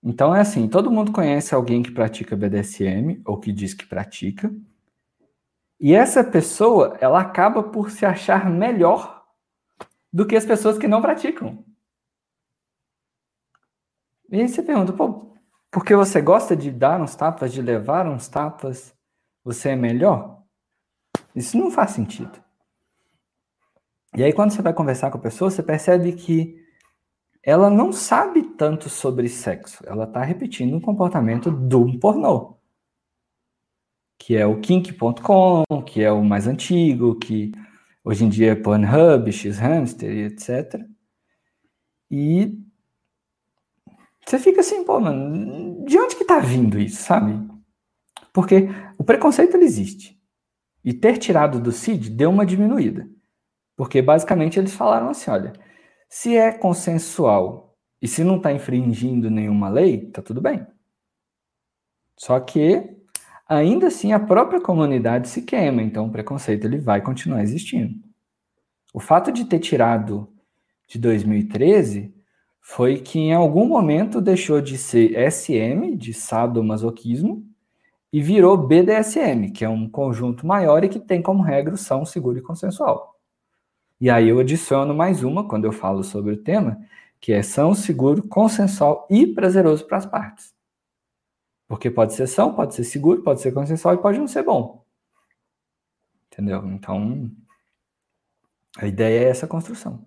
[0.08, 4.54] Então é assim, todo mundo conhece alguém que pratica BDSM ou que diz que pratica.
[5.80, 9.26] E essa pessoa, ela acaba por se achar melhor
[10.12, 11.64] do que as pessoas que não praticam.
[14.30, 15.34] E aí você pergunta, pô,
[15.72, 18.94] porque você gosta de dar uns tapas, de levar uns tapas,
[19.42, 20.40] você é melhor?
[21.34, 22.40] Isso não faz sentido.
[24.14, 26.64] E aí, quando você vai conversar com a pessoa, você percebe que
[27.46, 29.80] ela não sabe tanto sobre sexo.
[29.86, 32.58] Ela está repetindo o comportamento do pornô.
[34.18, 37.52] Que é o kink.com, que é o mais antigo, que
[38.04, 40.84] hoje em dia é Pornhub, X-Hamster, etc.
[42.10, 42.58] E
[44.26, 47.48] você fica assim, pô, mano, de onde que tá vindo isso, sabe?
[48.32, 50.20] Porque o preconceito ele existe.
[50.84, 53.08] E ter tirado do CID deu uma diminuída.
[53.76, 55.52] Porque basicamente eles falaram assim, olha,
[56.18, 60.66] se é consensual e se não está infringindo nenhuma lei, tá tudo bem.
[62.16, 62.96] Só que
[63.46, 68.00] ainda assim a própria comunidade se queima, então o preconceito ele vai continuar existindo.
[68.94, 70.26] O fato de ter tirado
[70.88, 72.14] de 2013
[72.62, 77.44] foi que em algum momento deixou de ser SM, de sadomasoquismo,
[78.10, 82.06] e virou BDSM, que é um conjunto maior e que tem como regra o são
[82.06, 83.15] seguro e consensual.
[84.00, 86.78] E aí eu adiciono mais uma quando eu falo sobre o tema,
[87.18, 90.54] que é são seguro, consensual e prazeroso para as partes.
[91.66, 94.84] Porque pode ser são, pode ser seguro, pode ser consensual e pode não ser bom.
[96.30, 96.64] Entendeu?
[96.66, 97.30] Então,
[98.76, 100.06] a ideia é essa construção.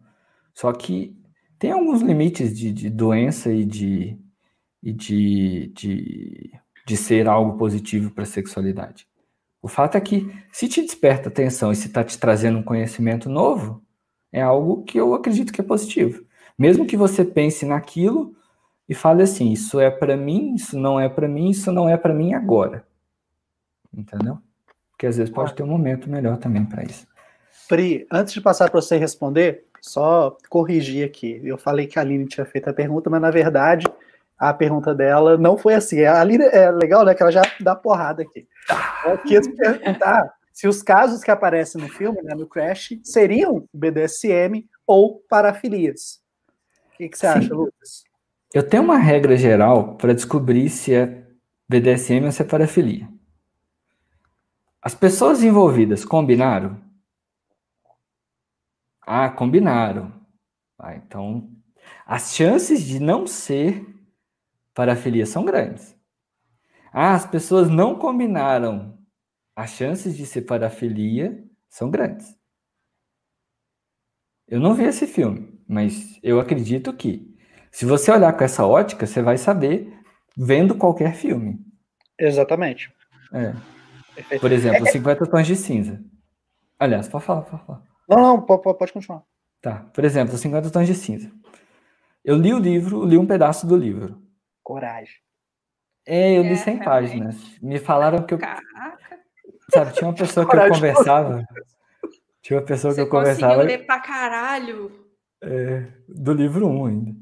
[0.54, 1.20] Só que
[1.58, 4.18] tem alguns limites de, de doença e de,
[4.84, 6.52] e de, de,
[6.86, 9.09] de ser algo positivo para a sexualidade.
[9.62, 13.30] O fato é que, se te desperta atenção e se está te trazendo um conhecimento
[13.30, 13.84] novo,
[14.32, 16.24] é algo que eu acredito que é positivo.
[16.58, 18.36] Mesmo que você pense naquilo
[18.88, 21.98] e fale assim: isso é para mim, isso não é para mim, isso não é
[21.98, 22.86] para mim agora.
[23.94, 24.40] Entendeu?
[24.92, 27.08] Porque às vezes pode ter um momento melhor também para isso.
[27.68, 31.40] Pri, antes de passar para você responder, só corrigir aqui.
[31.44, 33.86] Eu falei que a Aline tinha feito a pergunta, mas na verdade
[34.40, 36.06] a pergunta dela não foi assim.
[36.06, 37.14] A Aline é legal, né?
[37.14, 38.48] Que ela já dá porrada aqui.
[39.06, 44.66] Eu quis perguntar se os casos que aparecem no filme, né, no Crash, seriam BDSM
[44.88, 46.22] ou parafilias.
[46.94, 47.38] O que, que você Sim.
[47.38, 48.04] acha, Lucas?
[48.54, 51.26] Eu tenho uma regra geral para descobrir se é
[51.70, 53.08] BDSM ou se é parafilia.
[54.82, 56.82] As pessoas envolvidas combinaram?
[59.02, 60.14] Ah, combinaram.
[60.78, 61.50] Ah, então,
[62.06, 63.99] As chances de não ser
[64.80, 65.94] parafilia são grandes.
[66.90, 68.98] Ah, as pessoas não combinaram.
[69.54, 72.34] As chances de ser parafilia são grandes.
[74.48, 77.30] Eu não vi esse filme, mas eu acredito que,
[77.70, 79.94] se você olhar com essa ótica, você vai saber
[80.38, 81.60] vendo qualquer filme.
[82.18, 82.90] Exatamente.
[83.34, 84.38] É.
[84.40, 86.02] Por exemplo, 50 Tons de Cinza.
[86.80, 87.84] Aliás, pode falar, pode falar.
[88.08, 89.24] Não, não, pode, pode continuar.
[89.62, 89.90] Tá.
[89.94, 91.30] Por exemplo, 50 Tons de Cinza.
[92.24, 94.29] Eu li o livro, li um pedaço do livro.
[94.70, 95.16] Coragem.
[96.06, 97.36] É, eu li é, 100 páginas.
[97.60, 98.38] Me falaram que eu.
[98.38, 99.20] Caraca.
[99.74, 101.44] Sabe, tinha uma pessoa que eu conversava.
[102.40, 103.56] Tinha uma pessoa Você que eu conversava.
[103.56, 104.92] Você ler pra caralho.
[105.42, 107.16] É, do livro 1 ainda.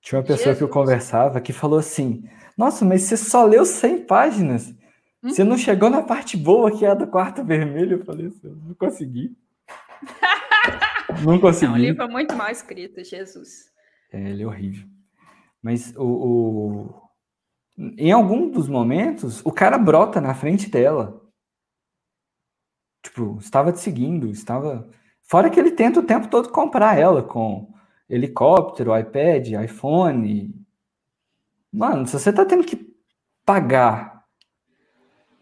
[0.00, 0.56] Tinha uma pessoa Jesus.
[0.56, 4.70] que eu conversava que falou assim: Nossa, mas você só leu 100 páginas.
[5.22, 5.28] Hum?
[5.28, 7.98] Você não chegou na parte boa que é a do quarto vermelho?
[7.98, 9.36] Eu falei assim: Não consegui.
[11.26, 11.72] não consegui.
[11.72, 13.70] É um livro muito mal escrito, Jesus.
[14.10, 14.95] É, ele é horrível.
[15.62, 17.02] Mas o, o,
[17.76, 21.22] em algum dos momentos, o cara brota na frente dela.
[23.02, 24.88] Tipo, estava te seguindo, estava.
[25.22, 27.74] Fora que ele tenta o tempo todo comprar ela com
[28.08, 30.54] helicóptero, iPad, iPhone.
[31.72, 32.94] Mano, se você tá tendo que
[33.44, 34.24] pagar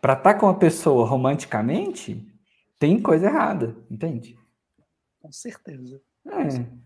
[0.01, 2.27] para estar tá com uma pessoa romanticamente,
[2.79, 4.39] tem coisa errada, entende?
[5.21, 6.01] Com certeza.
[6.27, 6.85] É.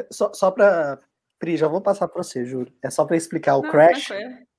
[0.00, 0.98] É, só só para
[1.38, 2.72] Pri, já vou passar para você, juro.
[2.82, 3.56] É só para explicar.
[3.56, 4.08] O Não, Crash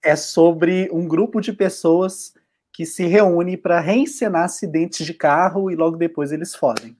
[0.04, 2.34] é sobre um grupo de pessoas
[2.72, 6.96] que se reúne para reencenar acidentes de carro e logo depois eles fogem.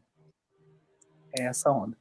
[1.38, 1.98] É essa onda.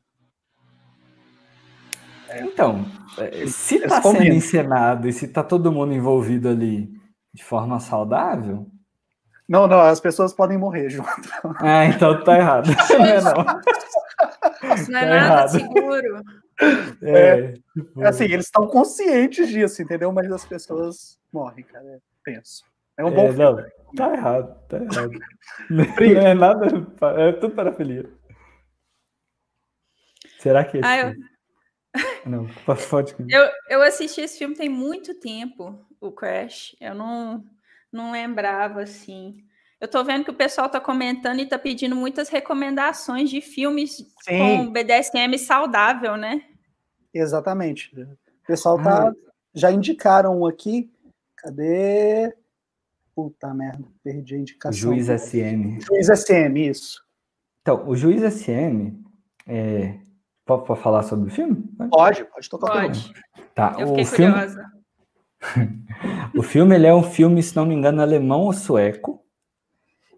[2.29, 2.43] É.
[2.43, 2.85] Então,
[3.17, 6.93] é, se está sendo encenado e se está todo mundo envolvido ali
[7.33, 8.67] de forma saudável.
[9.49, 11.09] Não, não, as pessoas podem morrer junto.
[11.61, 12.69] Ah, então tá errado.
[12.91, 14.75] Não é, não.
[14.75, 15.49] Isso não é tá nada errado.
[15.51, 16.23] seguro.
[17.01, 18.03] É, é, tipo...
[18.05, 20.13] assim, eles estão conscientes disso, entendeu?
[20.13, 21.85] Mas as pessoas morrem, cara.
[21.87, 22.65] É tenso.
[22.97, 23.57] É um bom é, Não,
[23.97, 25.13] tá errado, tá errado.
[25.71, 25.85] não
[26.21, 26.67] é nada,
[27.17, 28.11] é tudo parafilia.
[30.41, 31.15] Será que é ah, eu...
[32.27, 32.47] Não,
[32.91, 36.77] pode eu, eu assisti esse filme tem muito tempo, o Crash.
[36.81, 37.45] Eu não,
[37.91, 39.45] não lembrava, assim.
[39.81, 43.99] Eu tô vendo que o pessoal tá comentando e tá pedindo muitas recomendações de filmes
[44.23, 44.39] Sim.
[44.39, 46.43] com BDSM saudável, né?
[47.15, 47.93] Exatamente.
[48.01, 49.09] O pessoal tá.
[49.09, 49.13] Ah.
[49.55, 50.91] Já indicaram um aqui.
[51.37, 52.35] Cadê?
[53.15, 54.79] Puta merda, perdi a indicação.
[54.79, 55.81] Juiz SM.
[55.81, 57.05] Juiz SM, isso.
[57.63, 58.93] Então, o Juiz SM.
[59.47, 59.99] É...
[60.45, 61.63] Pode, falar sobre o filme?
[61.91, 63.13] Pode, pode tocar pode.
[63.55, 64.73] Tá, Eu fiquei o curiosa.
[65.41, 65.85] Filme...
[66.35, 69.23] o filme ele é um filme, se não me engano, alemão ou sueco.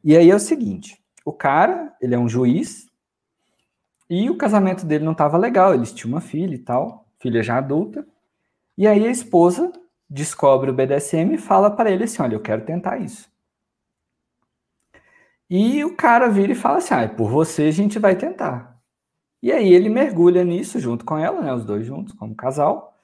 [0.02, 2.90] E aí é o seguinte: o cara, ele é um juiz,
[4.08, 7.58] e o casamento dele não estava legal, eles tinham uma filha e tal, filha já
[7.58, 8.04] adulta.
[8.76, 9.72] E aí a esposa
[10.08, 13.30] descobre o BDSM e fala para ele assim: Olha, eu quero tentar isso.
[15.48, 18.80] E o cara vira e fala assim: Ah, por você a gente vai tentar.
[19.42, 21.52] E aí ele mergulha nisso junto com ela, né?
[21.54, 22.94] Os dois juntos, como casal.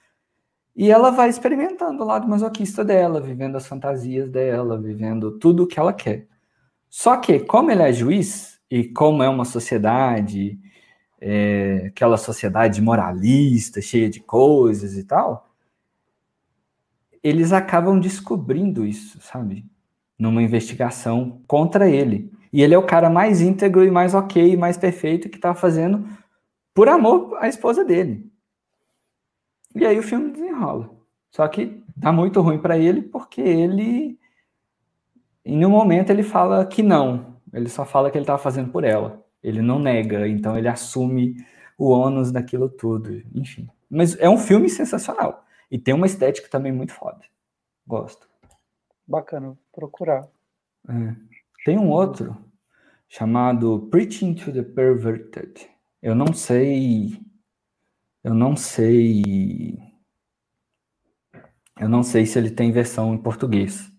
[0.75, 5.67] E ela vai experimentando o lado masoquista dela, vivendo as fantasias dela, vivendo tudo o
[5.67, 6.27] que ela quer.
[6.99, 10.59] Só que, como ele é juiz, e como é uma sociedade
[11.21, 15.47] é, aquela sociedade moralista, cheia de coisas e tal,
[17.23, 19.67] eles acabam descobrindo isso, sabe?
[20.19, 22.33] Numa investigação contra ele.
[22.51, 26.09] E ele é o cara mais íntegro e mais ok, mais perfeito que tá fazendo
[26.73, 28.27] por amor à esposa dele.
[29.75, 30.91] E aí o filme desenrola.
[31.31, 34.19] Só que dá muito ruim para ele porque ele
[35.47, 37.37] em nenhum momento ele fala que não.
[37.53, 39.25] Ele só fala que ele estava fazendo por ela.
[39.41, 41.37] Ele não nega, então ele assume
[41.79, 43.69] o ônus daquilo tudo, enfim.
[43.89, 45.45] Mas é um filme sensacional.
[45.71, 47.21] E tem uma estética também muito foda.
[47.87, 48.29] Gosto.
[49.07, 50.29] Bacana, procurar.
[50.89, 51.15] É.
[51.65, 52.37] Tem um outro
[53.09, 55.71] chamado Preaching to the Perverted.
[56.03, 57.21] Eu não sei.
[58.25, 59.79] Eu não sei.
[61.79, 63.96] Eu não sei se ele tem versão em português.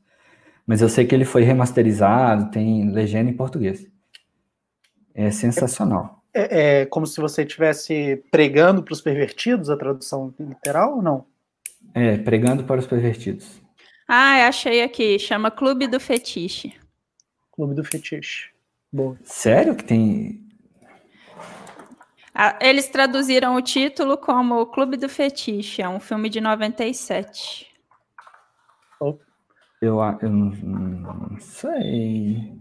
[0.68, 3.88] Mas eu sei que ele foi remasterizado, tem legenda em português.
[5.16, 6.22] É sensacional.
[6.34, 11.26] É, é como se você estivesse pregando para os pervertidos, a tradução literal ou não?
[11.94, 13.62] É, pregando para os pervertidos.
[14.06, 15.18] Ah, achei aqui.
[15.18, 16.74] Chama Clube do Fetiche.
[17.54, 18.50] Clube do Fetiche.
[18.92, 19.18] Boa.
[19.24, 20.46] Sério que tem.
[22.36, 25.82] Ah, eles traduziram o título como Clube do Fetiche.
[25.82, 27.68] É um filme de 97.
[29.82, 32.54] Eu, eu não, não sei.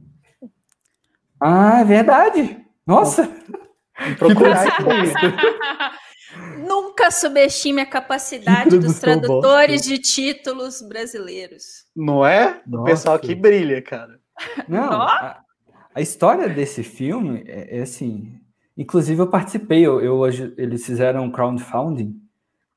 [1.40, 2.64] Ah, é verdade.
[2.86, 3.28] Nossa!
[4.18, 4.66] Procurar
[6.58, 9.94] Nunca subestime a capacidade dos tradutores bosta.
[9.94, 11.86] de títulos brasileiros.
[11.94, 12.60] Não é?
[12.70, 14.20] O pessoal que brilha, cara.
[14.68, 15.40] Não, a,
[15.94, 18.38] a, história desse filme é, é, assim.
[18.76, 20.26] Inclusive, eu participei, eu, eu,
[20.58, 22.20] eles fizeram um crowdfunding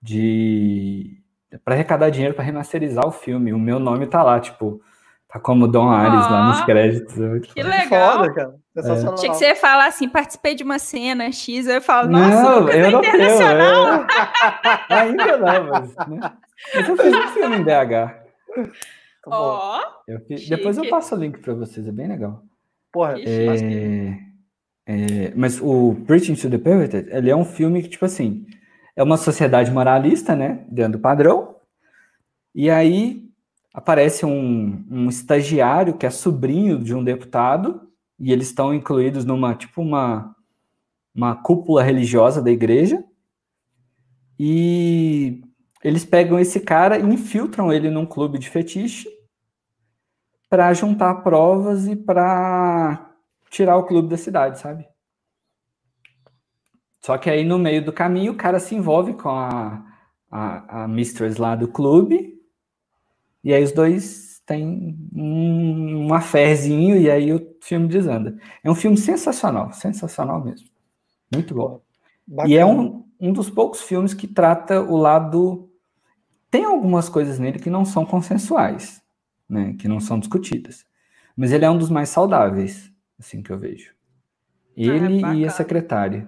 [0.02, 1.19] de
[1.64, 3.54] para arrecadar dinheiro para remasterizar o filme.
[3.54, 4.82] O meu nome tá lá, tipo,
[5.30, 7.22] Tá como Dom Ares oh, lá nos créditos.
[7.22, 8.18] É que legal.
[8.18, 8.56] Foda, cara.
[8.76, 8.80] É.
[9.14, 12.60] Achei que você ia falar assim, participei de uma cena X, eu falo, nossa, não,
[12.62, 14.06] Lucas é internacional.
[14.90, 14.94] É...
[15.02, 16.34] Ainda não, mas, né?
[16.74, 18.16] mas eu fiz um filme em BH.
[19.28, 20.14] Ó, oh,
[20.50, 22.42] Depois eu passo o link para vocês, é bem legal.
[22.92, 24.18] Porra, é...
[24.88, 25.34] é...
[25.36, 28.48] mas o Preaching to the Perverted, ele é um filme que, tipo assim,
[29.00, 31.56] é uma sociedade moralista, né, dentro do padrão,
[32.54, 33.32] e aí
[33.74, 37.90] aparece um, um estagiário que é sobrinho de um deputado,
[38.20, 40.36] e eles estão incluídos numa, tipo, uma,
[41.16, 43.02] uma cúpula religiosa da igreja,
[44.38, 45.44] e
[45.82, 49.08] eles pegam esse cara e infiltram ele num clube de fetiche
[50.50, 53.16] para juntar provas e para
[53.50, 54.89] tirar o clube da cidade, sabe?
[57.02, 59.86] Só que aí no meio do caminho o cara se envolve com a,
[60.30, 62.40] a, a mistress lá do clube
[63.44, 68.38] e aí os dois têm um, um e aí o filme desanda.
[68.64, 70.68] É um filme sensacional, sensacional mesmo.
[71.34, 71.82] Muito bom.
[72.28, 72.54] Bacana.
[72.54, 75.70] E é um, um dos poucos filmes que trata o lado.
[76.52, 79.02] Tem algumas coisas nele que não são consensuais,
[79.48, 79.76] né?
[79.80, 80.86] Que não são discutidas.
[81.36, 83.94] Mas ele é um dos mais saudáveis, assim que eu vejo.
[84.78, 86.28] Ah, ele ah, e a secretária.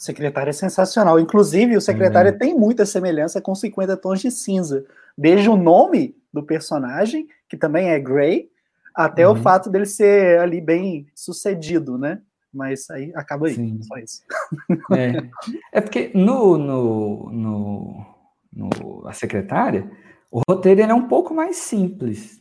[0.00, 1.20] Secretária é sensacional.
[1.20, 2.32] Inclusive, o secretário é.
[2.32, 4.86] tem muita semelhança com 50 tons de cinza.
[5.16, 8.48] Desde o nome do personagem, que também é Grey,
[8.94, 9.34] até uhum.
[9.34, 12.22] o fato dele ser ali bem sucedido, né?
[12.50, 13.82] Mas aí acaba aí, Sim.
[13.82, 14.22] só isso.
[14.96, 18.06] É, é porque no, no, no,
[18.50, 19.86] no, A Secretária,
[20.30, 22.40] o roteiro é um pouco mais simples.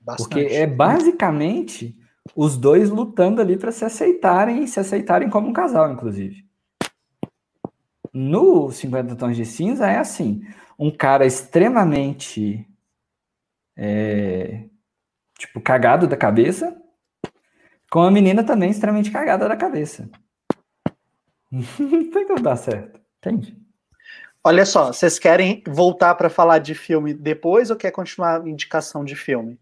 [0.00, 0.26] Bastante.
[0.26, 1.94] Porque é basicamente
[2.34, 6.47] os dois lutando ali para se aceitarem e se aceitarem como um casal, inclusive.
[8.12, 10.42] No 50 Tons de Cinza é assim:
[10.78, 12.66] um cara extremamente
[13.76, 14.64] é,
[15.38, 16.76] tipo, cagado da cabeça,
[17.90, 20.10] com a menina também extremamente cagada da cabeça.
[21.50, 23.56] Não tem como dar certo, entende?
[24.44, 29.04] Olha só, vocês querem voltar para falar de filme depois ou quer continuar a indicação
[29.04, 29.58] de filme?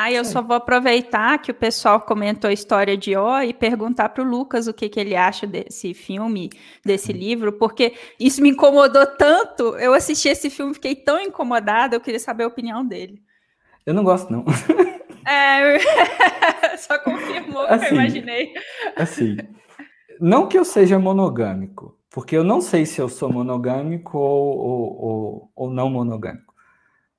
[0.00, 4.10] Ah, eu só vou aproveitar que o pessoal comentou a história de O e perguntar
[4.10, 6.50] para o Lucas o que, que ele acha desse filme,
[6.84, 9.76] desse livro, porque isso me incomodou tanto.
[9.76, 13.20] Eu assisti esse filme, fiquei tão incomodada, eu queria saber a opinião dele.
[13.84, 14.44] Eu não gosto, não.
[15.26, 15.78] É,
[16.78, 18.54] só confirmou o que eu assim, imaginei.
[18.96, 19.36] Assim,
[20.18, 25.04] não que eu seja monogâmico, porque eu não sei se eu sou monogâmico ou, ou,
[25.04, 26.54] ou, ou não monogâmico.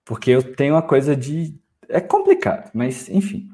[0.03, 1.53] Porque eu tenho uma coisa de
[1.89, 3.49] é complicado, mas enfim.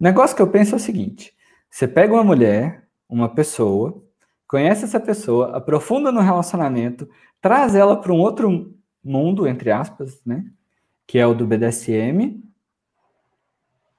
[0.00, 1.34] O negócio que eu penso é o seguinte:
[1.70, 4.02] você pega uma mulher, uma pessoa,
[4.46, 7.08] conhece essa pessoa, aprofunda no relacionamento,
[7.40, 10.44] traz ela para um outro mundo, entre aspas, né?
[11.06, 12.42] Que é o do BDSM,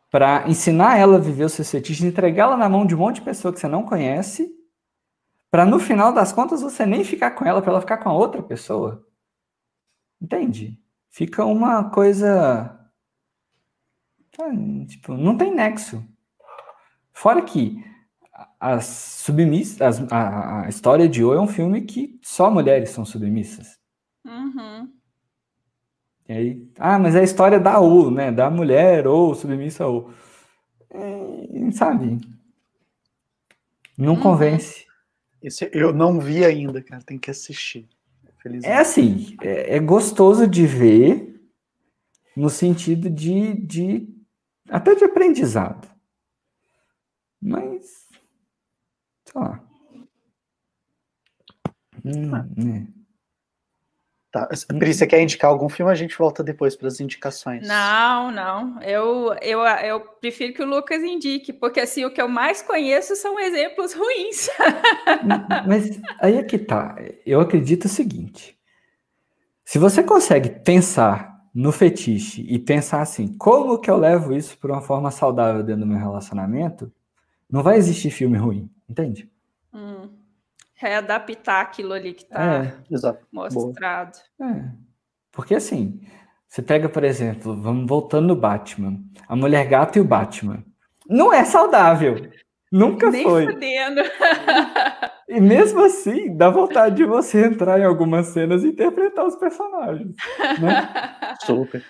[0.10, 3.22] para ensinar ela a viver o seu fetiche, entregá-la na mão de um monte de
[3.22, 4.50] pessoa que você não conhece,
[5.52, 8.14] para no final das contas você nem ficar com ela, para ela ficar com a
[8.14, 9.06] outra pessoa.
[10.22, 10.80] Entende?
[11.10, 12.85] Fica uma coisa
[14.88, 16.04] tipo, não tem nexo.
[17.14, 17.84] Fora que
[18.60, 23.80] as submissas, a, a, história de O é um filme que só mulheres são submissas.
[24.26, 24.92] Uhum.
[26.28, 28.32] E aí, ah, mas é a história da U, né?
[28.32, 30.12] Da mulher ou submissa ou.
[30.90, 32.20] É, sabe?
[33.98, 34.22] Não uhum.
[34.22, 34.86] convence.
[35.42, 37.02] Esse eu não vi ainda, cara.
[37.04, 37.88] Tem que assistir.
[38.64, 41.36] É assim, é, é gostoso de ver
[42.36, 44.15] no sentido de, de
[44.70, 45.88] até de aprendizado.
[47.42, 48.08] Mas,
[49.26, 49.64] sei lá.
[52.04, 52.46] Hum, ah.
[52.56, 52.88] né.
[54.36, 54.50] Tá.
[54.78, 55.90] Pri, você quer indicar algum filme?
[55.90, 57.66] A gente volta depois para as indicações.
[57.66, 58.82] Não, não.
[58.82, 63.16] Eu, eu, eu prefiro que o Lucas indique, porque assim, o que eu mais conheço
[63.16, 64.50] são exemplos ruins.
[65.66, 66.98] Mas aí é que tá.
[67.26, 68.60] Eu acredito o seguinte:
[69.64, 74.74] se você consegue pensar no fetiche e pensar assim, como que eu levo isso para
[74.74, 76.92] uma forma saudável dentro do meu relacionamento,
[77.50, 79.32] não vai existir filme ruim, entende?
[79.74, 80.10] Hum.
[80.74, 82.74] Readaptar aquilo ali que está é,
[83.32, 84.18] mostrado.
[84.42, 84.66] É.
[85.32, 86.02] Porque assim,
[86.46, 90.62] você pega, por exemplo, vamos voltando no Batman, a Mulher Gato e o Batman.
[91.08, 92.30] Não é saudável.
[92.72, 93.46] Nunca Nem foi.
[93.46, 94.02] fudendo.
[95.28, 100.14] E mesmo assim, dá vontade de você entrar em algumas cenas e interpretar os personagens.
[100.62, 100.88] Né?
[101.44, 101.84] Super.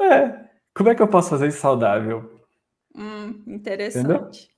[0.00, 0.46] É.
[0.74, 2.40] Como é que eu posso fazer isso saudável?
[2.96, 4.48] Hum, interessante.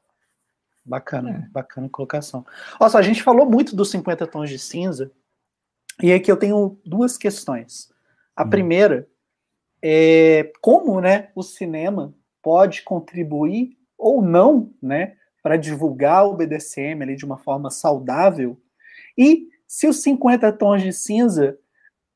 [0.86, 1.48] Bacana, É.
[1.50, 2.46] bacana colocação.
[2.88, 5.10] Só, a gente falou muito dos 50 tons de cinza,
[6.00, 7.92] e aqui eu tenho duas questões.
[8.36, 8.50] A Hum.
[8.50, 9.08] primeira
[9.82, 17.16] é como né, o cinema pode contribuir ou não né, para divulgar o BDSM ali
[17.16, 18.60] de uma forma saudável,
[19.16, 21.58] e se os 50 tons de cinza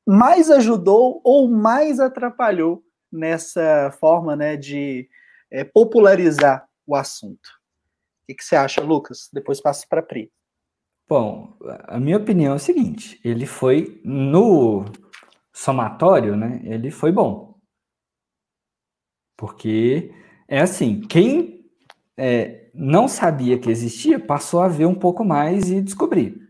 [0.07, 5.09] mais ajudou ou mais atrapalhou nessa forma né, de
[5.51, 7.47] é, popularizar o assunto.
[8.23, 9.29] O que, que você acha, Lucas?
[9.33, 10.31] Depois passo para a Pri.
[11.09, 14.85] Bom, a minha opinião é o seguinte: ele foi no
[15.53, 16.61] somatório, né?
[16.65, 17.59] Ele foi bom.
[19.37, 20.13] Porque
[20.49, 21.71] é assim, quem
[22.17, 26.45] é, não sabia que existia passou a ver um pouco mais e descobrir.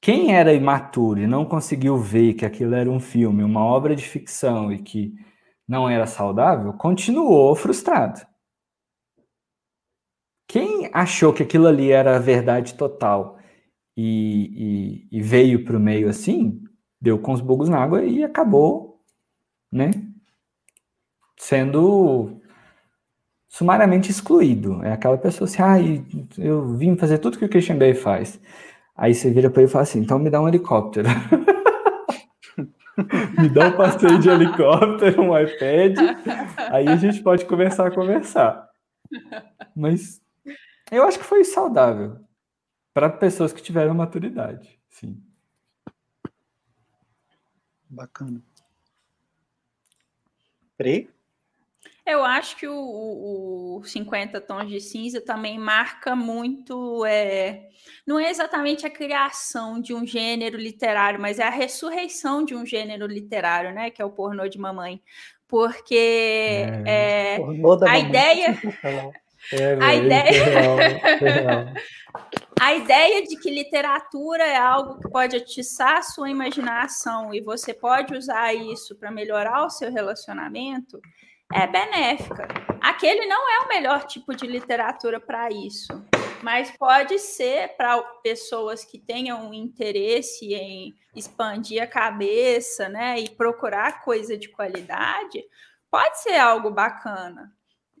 [0.00, 4.04] Quem era imaturo e não conseguiu ver que aquilo era um filme, uma obra de
[4.04, 5.14] ficção e que
[5.66, 8.26] não era saudável, continuou frustrado.
[10.48, 13.38] Quem achou que aquilo ali era a verdade total
[13.96, 16.62] e, e, e veio para o meio assim,
[17.00, 19.02] deu com os bugos na água e acabou,
[19.70, 19.90] né?
[21.36, 22.40] Sendo
[23.48, 24.82] sumariamente excluído.
[24.84, 25.76] É aquela pessoa assim, ah,
[26.38, 28.38] eu vim fazer tudo que o Christian Bale faz.
[28.96, 31.08] Aí você vira para ele e fala assim, então me dá um helicóptero.
[33.38, 35.98] me dá um passeio de helicóptero, um iPad,
[36.70, 38.68] aí a gente pode começar a conversar.
[39.74, 40.20] Mas
[40.90, 42.18] eu acho que foi saudável
[42.92, 45.22] para pessoas que tiveram maturidade, sim.
[47.88, 48.42] Bacana.
[50.76, 51.08] Pri?
[52.08, 57.04] Eu acho que o, o, o 50 Tons de Cinza também marca muito.
[57.04, 57.68] É,
[58.06, 62.64] não é exatamente a criação de um gênero literário, mas é a ressurreição de um
[62.64, 63.90] gênero literário, né?
[63.90, 65.02] Que é o pornô de mamãe.
[65.46, 68.08] Porque é, a mamãe.
[68.08, 68.58] ideia.
[69.52, 71.72] É, a ideia.
[72.60, 77.72] A ideia de que literatura é algo que pode atiçar a sua imaginação e você
[77.72, 81.00] pode usar isso para melhorar o seu relacionamento
[81.52, 82.46] é benéfica.
[82.80, 86.04] Aquele não é o melhor tipo de literatura para isso,
[86.42, 94.02] mas pode ser para pessoas que tenham interesse em expandir a cabeça, né, e procurar
[94.02, 95.42] coisa de qualidade,
[95.90, 97.52] pode ser algo bacana.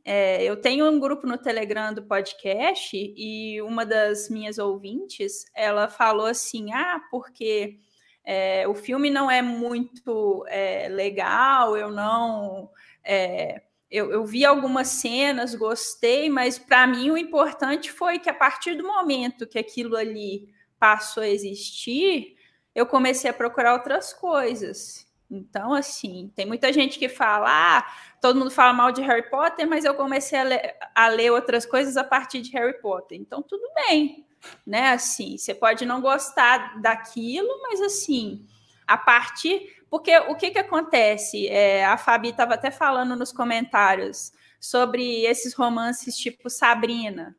[0.04, 5.88] É, eu tenho um grupo no Telegram do podcast e uma das minhas ouvintes, ela
[5.88, 7.78] falou assim, ah, porque
[8.24, 12.70] é, o filme não é muito é, legal, eu não
[13.08, 18.34] é, eu, eu, vi algumas cenas, gostei, mas para mim o importante foi que a
[18.34, 22.36] partir do momento que aquilo ali passou a existir,
[22.74, 25.08] eu comecei a procurar outras coisas.
[25.30, 27.86] Então, assim, tem muita gente que fala, ah,
[28.20, 31.64] todo mundo fala mal de Harry Potter, mas eu comecei a ler, a ler outras
[31.64, 33.18] coisas a partir de Harry Potter.
[33.18, 34.26] Então, tudo bem,
[34.66, 34.90] né?
[34.90, 38.46] Assim, você pode não gostar daquilo, mas assim,
[38.86, 41.48] a partir porque o que, que acontece?
[41.48, 47.36] É, a Fabi estava até falando nos comentários sobre esses romances tipo Sabrina,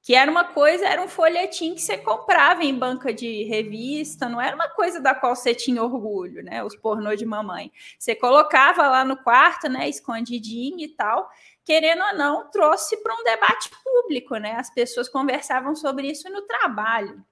[0.00, 4.40] que era uma coisa, era um folhetim que você comprava em banca de revista, não
[4.40, 6.64] era uma coisa da qual você tinha orgulho, né?
[6.64, 7.70] Os pornô de mamãe.
[7.96, 11.30] Você colocava lá no quarto, né, escondidinho e tal.
[11.64, 14.56] Querendo ou não, trouxe para um debate público, né?
[14.56, 17.24] As pessoas conversavam sobre isso no trabalho.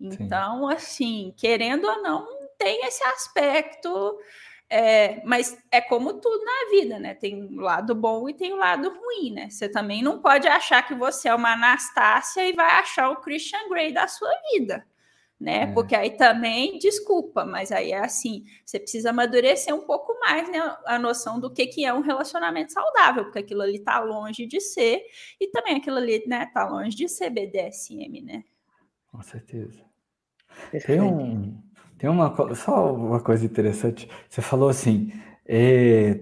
[0.00, 0.74] Então, Sim.
[0.74, 4.18] assim, querendo ou não, tem esse aspecto,
[4.68, 7.14] é, mas é como tudo na vida, né?
[7.14, 9.48] Tem o lado bom e tem o lado ruim, né?
[9.48, 13.66] Você também não pode achar que você é uma Anastácia e vai achar o Christian
[13.70, 14.86] Grey da sua vida,
[15.40, 15.62] né?
[15.62, 15.66] É.
[15.72, 20.58] Porque aí também, desculpa, mas aí é assim, você precisa amadurecer um pouco mais, né?
[20.84, 24.60] A noção do que, que é um relacionamento saudável, porque aquilo ali tá longe de
[24.60, 25.02] ser,
[25.40, 28.44] e também aquilo ali, né, tá longe de ser BDSM, né?
[29.10, 29.82] Com certeza.
[30.84, 31.56] Tem um,
[31.98, 34.08] tem uma só uma coisa interessante.
[34.28, 35.12] Você falou assim,
[35.46, 36.18] é,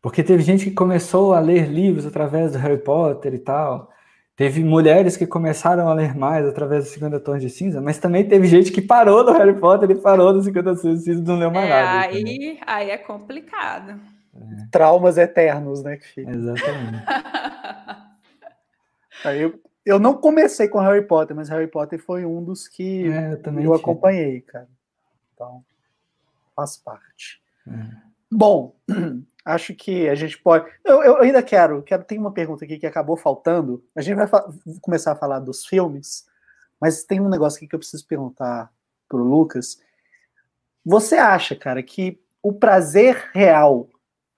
[0.00, 3.90] porque teve gente que começou a ler livros através do Harry Potter e tal.
[4.34, 8.26] Teve mulheres que começaram a ler mais através dos 50 Tons de Cinza, mas também
[8.26, 11.22] teve gente que parou no Harry Potter e parou nos 50 Tons de Cinza e
[11.22, 12.06] não leu mais é, nada.
[12.06, 14.00] Aí, aí é complicado.
[14.34, 14.66] É.
[14.70, 15.98] Traumas eternos, né?
[15.98, 16.30] Que fica.
[16.30, 17.04] Exatamente.
[19.24, 23.12] aí eu, eu não comecei com Harry Potter, mas Harry Potter foi um dos que
[23.12, 24.66] é, eu, eu acompanhei, cara.
[25.42, 25.64] Então,
[26.54, 27.42] faz parte.
[27.66, 28.12] É.
[28.30, 28.76] Bom,
[29.44, 30.70] Acho que a gente pode.
[30.84, 32.04] Eu, eu ainda quero, quero.
[32.04, 33.84] Tem uma pergunta aqui que acabou faltando.
[33.94, 34.28] A gente vai
[34.80, 36.26] começar a falar dos filmes,
[36.80, 38.72] mas tem um negócio aqui que eu preciso perguntar
[39.08, 39.80] pro Lucas.
[40.84, 43.88] Você acha, cara, que o prazer real,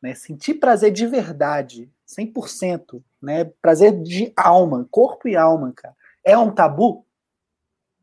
[0.01, 6.37] né, sentir prazer de verdade, 100%, né, prazer de alma, corpo e alma, cara, é
[6.37, 7.05] um tabu?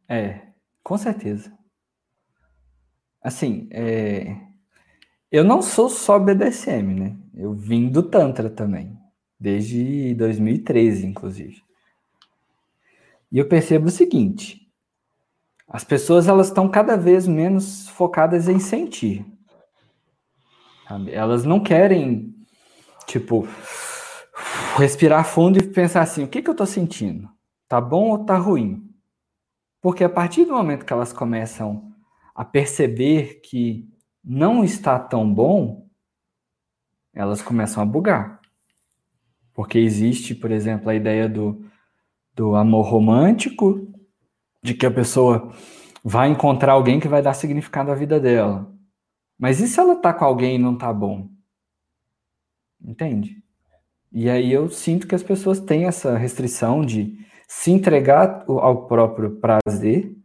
[0.07, 0.41] É,
[0.83, 1.51] com certeza.
[3.23, 4.35] Assim, é...
[5.31, 7.15] eu não sou só BDSM, né?
[7.35, 8.97] Eu vim do Tantra também,
[9.39, 11.61] desde 2013, inclusive.
[13.31, 14.67] E eu percebo o seguinte:
[15.67, 19.25] as pessoas elas estão cada vez menos focadas em sentir.
[20.87, 21.13] Sabe?
[21.13, 22.35] Elas não querem,
[23.07, 23.47] tipo,
[24.77, 27.29] respirar fundo e pensar assim: o que, que eu estou sentindo?
[27.67, 28.83] Tá bom ou tá ruim?
[29.81, 31.90] Porque a partir do momento que elas começam
[32.41, 33.87] a perceber que
[34.23, 35.87] não está tão bom,
[37.13, 38.41] elas começam a bugar.
[39.53, 41.63] Porque existe, por exemplo, a ideia do,
[42.33, 43.93] do amor romântico,
[44.59, 45.53] de que a pessoa
[46.03, 48.75] vai encontrar alguém que vai dar significado à vida dela.
[49.37, 51.29] Mas e se ela tá com alguém e não tá bom?
[52.83, 53.37] Entende?
[54.11, 59.39] E aí eu sinto que as pessoas têm essa restrição de se entregar ao próprio
[59.39, 60.19] prazer,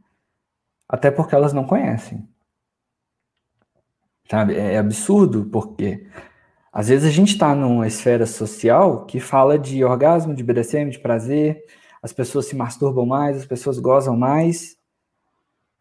[0.88, 2.28] até porque elas não conhecem.
[4.30, 4.56] Sabe?
[4.56, 6.06] É absurdo, porque
[6.72, 10.98] às vezes a gente está numa esfera social que fala de orgasmo, de BDSM, de
[10.98, 11.64] prazer,
[12.02, 14.76] as pessoas se masturbam mais, as pessoas gozam mais,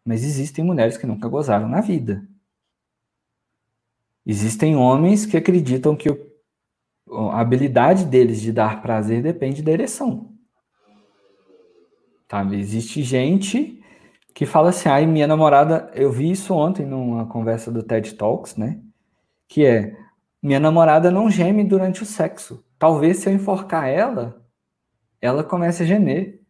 [0.04, 2.26] mas existem mulheres que nunca gozaram na vida.
[4.24, 6.08] Existem homens que acreditam que
[7.08, 10.32] a habilidade deles de dar prazer depende da ereção.
[12.28, 12.58] Sabe?
[12.58, 13.84] Existe gente
[14.36, 18.54] que fala assim, ai, minha namorada, eu vi isso ontem numa conversa do TED Talks,
[18.54, 18.78] né?
[19.48, 19.96] Que é,
[20.42, 22.62] minha namorada não geme durante o sexo.
[22.78, 24.44] Talvez se eu enforcar ela,
[25.22, 26.42] ela começa a gemer.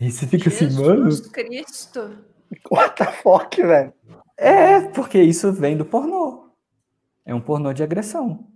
[0.00, 1.04] E você fica Jesus assim, mano.
[1.04, 2.18] Jesus Cristo.
[2.72, 3.94] What the fuck, velho?
[4.36, 6.50] É, porque isso vem do pornô.
[7.24, 8.48] É um pornô de agressão.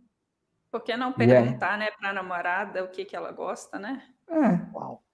[0.72, 1.78] Por que não perguntar, é...
[1.78, 4.02] né, pra namorada o que, que ela gosta, né?
[4.28, 4.76] É.
[4.76, 5.04] Uau.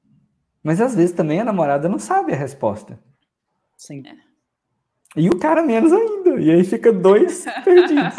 [0.62, 2.98] Mas às vezes também a namorada não sabe a resposta.
[3.78, 4.02] Sim.
[4.06, 4.14] É.
[5.16, 6.38] E o cara menos ainda.
[6.38, 8.14] E aí fica dois perdidos.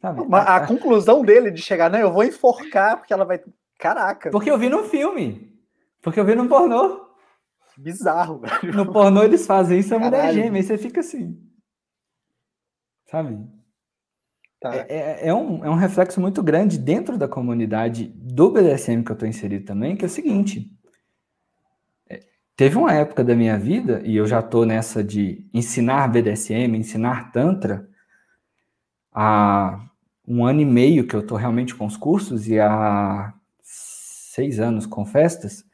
[0.00, 0.22] Sabe?
[0.32, 3.42] A, a, conclusão dele de chegar, não, eu vou enforcar porque ela vai
[3.78, 4.30] Caraca.
[4.30, 5.52] Porque eu vi no filme.
[6.02, 7.06] Porque eu vi no pornô.
[7.76, 8.74] Bizarro, velho.
[8.74, 11.38] No pornô eles fazem isso, a mulher gêmea, e você fica assim.
[13.10, 13.38] Sabe?
[14.58, 14.74] Tá.
[14.74, 19.10] É, é, é, um, é um reflexo muito grande dentro da comunidade do BDSM que
[19.10, 20.72] eu estou inserido também, que é o seguinte.
[22.56, 27.30] Teve uma época da minha vida, e eu já estou nessa de ensinar BDSM, ensinar
[27.30, 27.86] Tantra,
[29.12, 29.86] há
[30.26, 34.86] um ano e meio que eu estou realmente com os cursos, e há seis anos
[34.86, 35.66] com festas,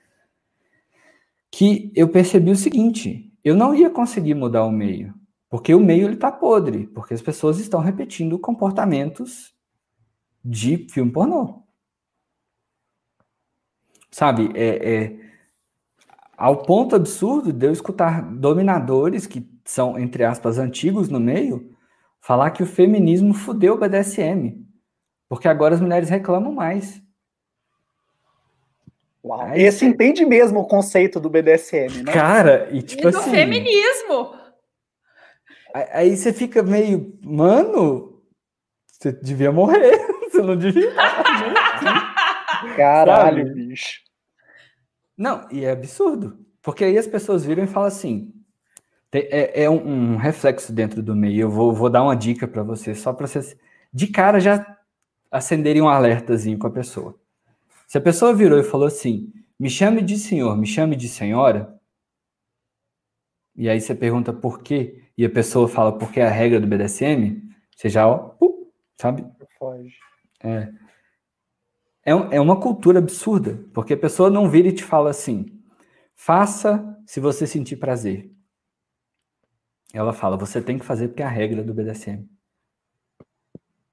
[1.52, 5.14] que eu percebi o seguinte: eu não ia conseguir mudar o meio,
[5.48, 9.54] porque o meio ele está podre, porque as pessoas estão repetindo comportamentos
[10.44, 11.62] de filme pornô.
[14.10, 15.21] Sabe, é, é
[16.42, 21.70] ao ponto absurdo de eu escutar dominadores que são, entre aspas, antigos no meio,
[22.20, 24.60] falar que o feminismo fudeu o BDSM,
[25.28, 27.00] porque agora as mulheres reclamam mais.
[29.24, 29.40] Uau.
[29.40, 32.12] Aí Esse entende mesmo o conceito do BDSM, né?
[32.12, 33.30] Cara, e tipo e do assim.
[33.30, 34.34] feminismo.
[35.72, 38.20] Aí você fica meio, mano,
[38.90, 39.96] você devia morrer,
[40.28, 40.92] você não devia.
[42.74, 44.00] Caralho, bicho.
[45.22, 46.36] Não, e é absurdo.
[46.60, 48.34] Porque aí as pessoas viram e falam assim:
[49.12, 51.42] é, é um, um, reflexo dentro do meio.
[51.42, 53.56] Eu vou, vou dar uma dica para vocês, só para vocês,
[53.94, 54.78] de cara, já
[55.30, 57.16] acenderem um alertazinho com a pessoa.
[57.86, 61.72] Se a pessoa virou e falou assim: me chame de senhor, me chame de senhora,
[63.54, 66.66] e aí você pergunta por quê, e a pessoa fala porque é a regra do
[66.66, 67.40] BDSM,
[67.76, 69.24] você já, ó, uh, sabe?
[69.56, 69.94] Foge.
[70.42, 70.81] É.
[72.04, 75.46] É, é uma cultura absurda, porque a pessoa não vira e te fala assim:
[76.14, 78.30] faça se você sentir prazer.
[79.92, 82.28] Ela fala: você tem que fazer porque é a regra do BDSM.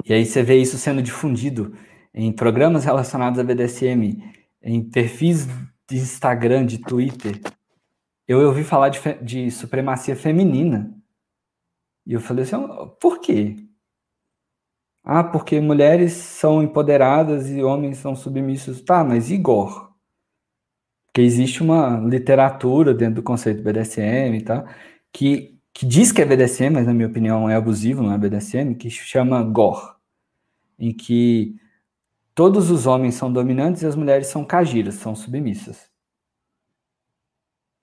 [0.06, 1.76] E aí você vê isso sendo difundido
[2.14, 4.24] em programas relacionados a BDSM,
[4.62, 5.46] em perfis
[5.88, 7.40] de Instagram, de Twitter,
[8.30, 10.96] eu ouvi falar de, de supremacia feminina.
[12.06, 12.58] E eu falei assim,
[13.02, 13.56] por quê?
[15.12, 18.80] Ah, porque mulheres são empoderadas e homens são submissos.
[18.80, 19.92] Tá, mas Igor?
[21.08, 24.68] Porque existe uma literatura dentro do conceito BDSM e tal,
[25.12, 28.76] que, que diz que é BDSM, mas na minha opinião é abusivo, não é BDSM,
[28.76, 29.98] que chama GOR
[30.78, 31.56] em que
[32.36, 35.90] todos os homens são dominantes e as mulheres são cagiras, são submissas.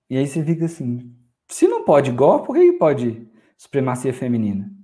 [0.09, 1.13] E aí você fica assim,
[1.49, 4.76] se não pode igual, por que pode supremacia feminina?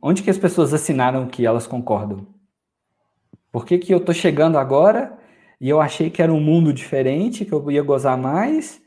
[0.00, 2.26] Onde que as pessoas assinaram que elas concordam?
[3.50, 5.18] Por que, que eu tô chegando agora
[5.60, 8.80] e eu achei que era um mundo diferente, que eu ia gozar mais,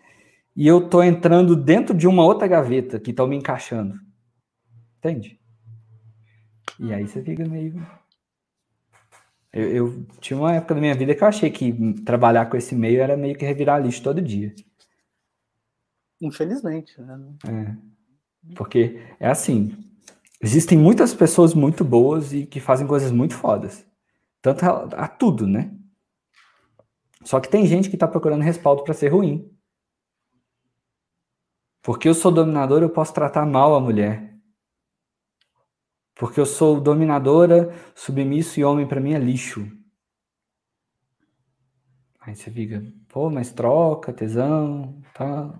[0.55, 3.99] e eu tô entrando dentro de uma outra gaveta que estão me encaixando?
[4.99, 5.39] Entende?
[6.79, 7.85] E aí você fica meio.
[9.51, 12.73] Eu, eu, tinha uma época da minha vida que eu achei que trabalhar com esse
[12.73, 14.55] meio era meio que revirar lixo todo dia.
[16.21, 17.19] Infelizmente, né?
[17.47, 18.55] É.
[18.55, 19.90] Porque é assim,
[20.41, 23.85] existem muitas pessoas muito boas e que fazem coisas muito fodas.
[24.41, 25.75] Tanto a, a tudo, né?
[27.23, 29.49] Só que tem gente que está procurando respaldo para ser ruim.
[31.83, 34.31] Porque eu sou dominador, eu posso tratar mal a mulher.
[36.15, 39.67] Porque eu sou dominadora, submisso e homem para mim é lixo.
[42.19, 45.59] Aí você fica, pô, mas troca, tesão, tá.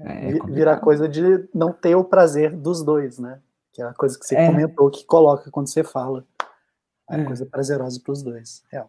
[0.00, 3.40] É, é Vira coisa de não ter o prazer dos dois, né?
[3.72, 4.46] Que é a coisa que você é.
[4.46, 6.24] comentou, que coloca quando você fala.
[7.08, 7.24] É, é.
[7.24, 8.62] coisa prazerosa para os dois.
[8.70, 8.88] Real.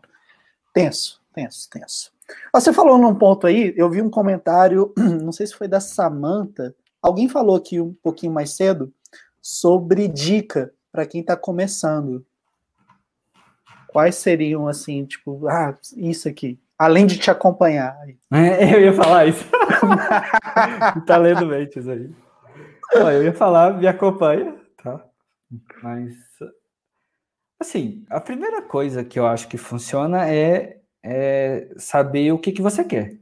[0.73, 2.11] Tenso, tenso, tenso.
[2.53, 6.73] Você falou num ponto aí, eu vi um comentário, não sei se foi da Samantha,
[7.01, 8.93] alguém falou aqui um pouquinho mais cedo
[9.41, 12.25] sobre dica para quem está começando.
[13.87, 17.95] Quais seriam assim, tipo, ah, isso aqui, além de te acompanhar.
[18.31, 19.45] É, eu ia falar isso.
[21.05, 22.11] tá lendo mentes aí.
[22.91, 25.05] eu ia falar, me acompanha, tá?
[25.83, 26.15] Mas,
[27.59, 32.63] assim, a primeira coisa que eu acho que funciona é, é saber o que, que
[32.63, 33.15] você quer.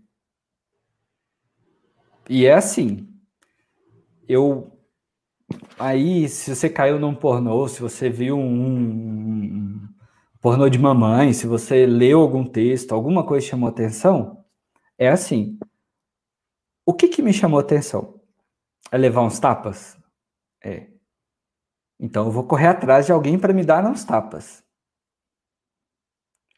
[2.29, 3.09] E é assim,
[4.25, 4.71] eu
[5.77, 9.89] aí, se você caiu num pornô, se você viu um, um,
[10.41, 14.43] pornô de mamãe, se você leu algum texto, alguma coisa chamou atenção,
[14.97, 15.57] é assim.
[16.85, 18.19] O que, que me chamou atenção?
[18.91, 19.97] É levar uns tapas?
[20.63, 20.87] É.
[21.99, 24.63] Então eu vou correr atrás de alguém para me dar uns tapas.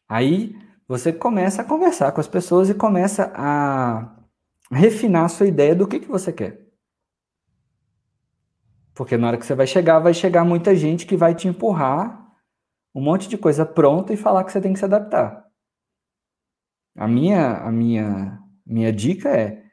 [0.08, 0.54] Aí
[0.86, 4.16] você começa a conversar com as pessoas e começa a
[4.70, 6.60] refinar a sua ideia do que, que você quer.
[8.94, 12.21] Porque na hora que você vai chegar, vai chegar muita gente que vai te empurrar
[12.94, 15.46] um monte de coisa pronta e falar que você tem que se adaptar.
[16.96, 19.64] A minha, a minha, minha dica é: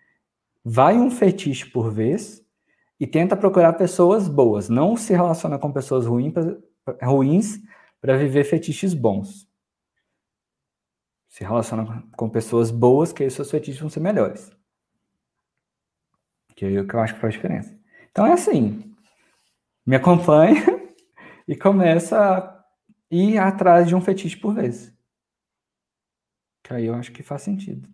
[0.64, 2.46] vai um fetiche por vez
[3.00, 4.70] e tenta procurar pessoas boas.
[4.70, 6.34] Não se relaciona com pessoas ruins
[7.02, 7.60] ruins
[8.02, 9.48] para viver fetiches bons.
[11.28, 14.52] Se relaciona com pessoas boas, que aí seus fetiches vão ser melhores.
[16.56, 17.78] Que é o que eu acho que faz diferença.
[18.12, 18.96] Então é assim:
[19.86, 20.64] me acompanha
[21.48, 22.59] e começa a
[23.12, 24.94] ir atrás de um fetiche por vez.
[26.64, 27.88] Que aí eu acho que faz sentido.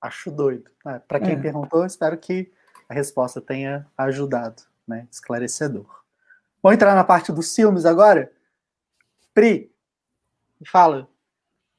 [0.00, 0.70] Acho doido.
[0.86, 1.40] É, Para quem é.
[1.40, 2.52] perguntou, espero que
[2.88, 5.06] a resposta tenha ajudado, né?
[5.10, 6.02] Esclarecedor.
[6.62, 8.32] Vamos entrar na parte dos filmes agora?
[9.34, 9.72] Pri,
[10.66, 11.08] fala.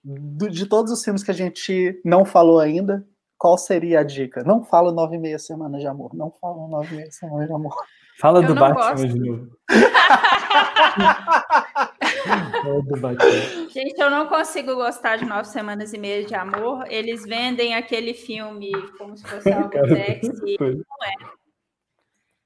[0.04, 3.06] de todos os filmes que a gente não falou ainda,
[3.38, 4.44] qual seria a dica?
[4.44, 6.14] Não fala nove e meia semanas de amor.
[6.14, 7.76] Não fala nove e meia semanas de amor.
[8.22, 9.08] Fala do Batman gosto.
[9.08, 9.50] de novo.
[13.70, 16.86] Gente, eu não consigo gostar de Nove Semanas e Meia de Amor.
[16.90, 20.58] Eles vendem aquele filme como se fosse algo sexy.
[20.60, 21.40] Não é.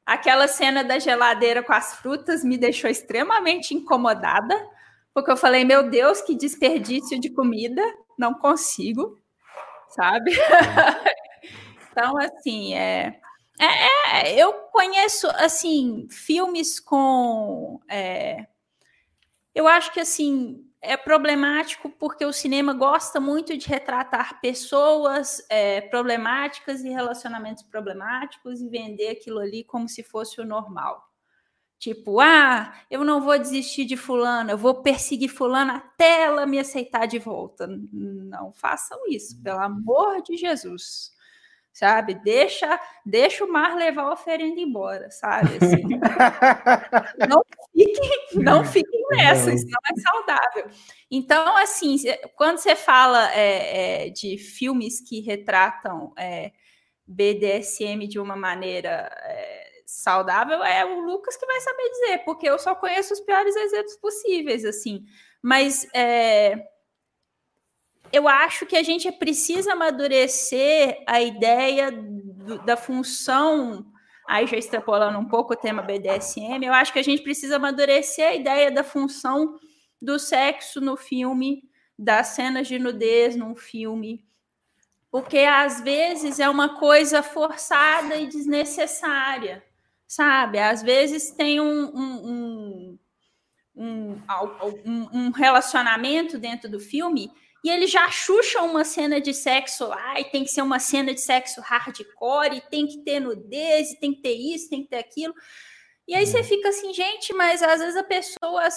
[0.05, 4.53] Aquela cena da geladeira com as frutas me deixou extremamente incomodada,
[5.13, 7.81] porque eu falei, meu Deus, que desperdício de comida,
[8.19, 9.17] não consigo,
[9.87, 10.31] sabe?
[11.89, 13.17] então, assim, é
[13.63, 17.79] é, é, eu conheço assim filmes com.
[17.89, 18.47] É,
[19.53, 25.81] eu acho que assim é problemático porque o cinema gosta muito de retratar pessoas é,
[25.81, 31.09] problemáticas e relacionamentos problemáticos e vender aquilo ali como se fosse o normal.
[31.79, 36.59] Tipo, ah, eu não vou desistir de fulano, eu vou perseguir fulano até ela me
[36.59, 37.67] aceitar de volta.
[37.67, 41.12] Não façam isso, pelo amor de Jesus
[41.73, 42.13] sabe?
[42.13, 45.57] Deixa, deixa o mar levar a oferenda embora, sabe?
[45.57, 45.83] Assim,
[47.27, 47.43] não
[47.73, 50.69] fiquem, não fiquem nessa, isso não é saudável.
[51.09, 51.97] Então, assim,
[52.35, 56.51] quando você fala é, é, de filmes que retratam é,
[57.07, 62.59] BDSM de uma maneira é, saudável, é o Lucas que vai saber dizer, porque eu
[62.59, 65.03] só conheço os piores exemplos possíveis, assim.
[65.41, 66.67] Mas é,
[68.13, 73.91] eu acho que a gente precisa amadurecer a ideia do, da função
[74.27, 78.25] aí já extrapolando um pouco o tema BDSM, eu acho que a gente precisa amadurecer
[78.25, 79.59] a ideia da função
[80.01, 81.63] do sexo no filme,
[81.97, 84.25] das cenas de nudez num filme,
[85.11, 89.63] porque às vezes é uma coisa forçada e desnecessária,
[90.07, 90.57] sabe?
[90.57, 92.99] Às vezes tem um, um,
[93.75, 94.19] um,
[94.85, 97.31] um, um relacionamento dentro do filme
[97.63, 101.13] e ele já chucha uma cena de sexo lá, e tem que ser uma cena
[101.13, 104.89] de sexo hardcore, e tem que ter nudez, e tem que ter isso, tem que
[104.89, 105.33] ter aquilo.
[106.07, 106.43] E aí você uhum.
[106.43, 108.67] fica assim, gente, mas às vezes a pessoa,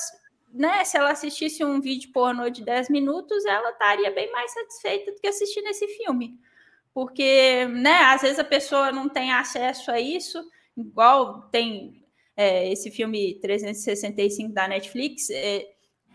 [0.53, 5.13] né, se ela assistisse um vídeo pornô de 10 minutos, ela estaria bem mais satisfeita
[5.13, 6.39] do que assistindo esse filme.
[6.95, 10.43] Porque, né, às vezes a pessoa não tem acesso a isso,
[10.77, 12.07] igual tem
[12.37, 15.67] é, esse filme 365 da Netflix, é,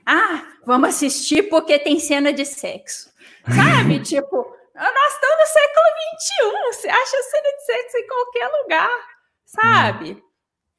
[0.05, 3.11] ah, vamos assistir porque tem cena de sexo.
[3.45, 3.99] Sabe?
[4.03, 4.35] tipo,
[4.75, 5.85] nós estamos no século
[6.17, 6.79] XXI.
[6.79, 9.07] Você acha cena de sexo em qualquer lugar,
[9.45, 10.11] sabe?
[10.11, 10.21] Hum.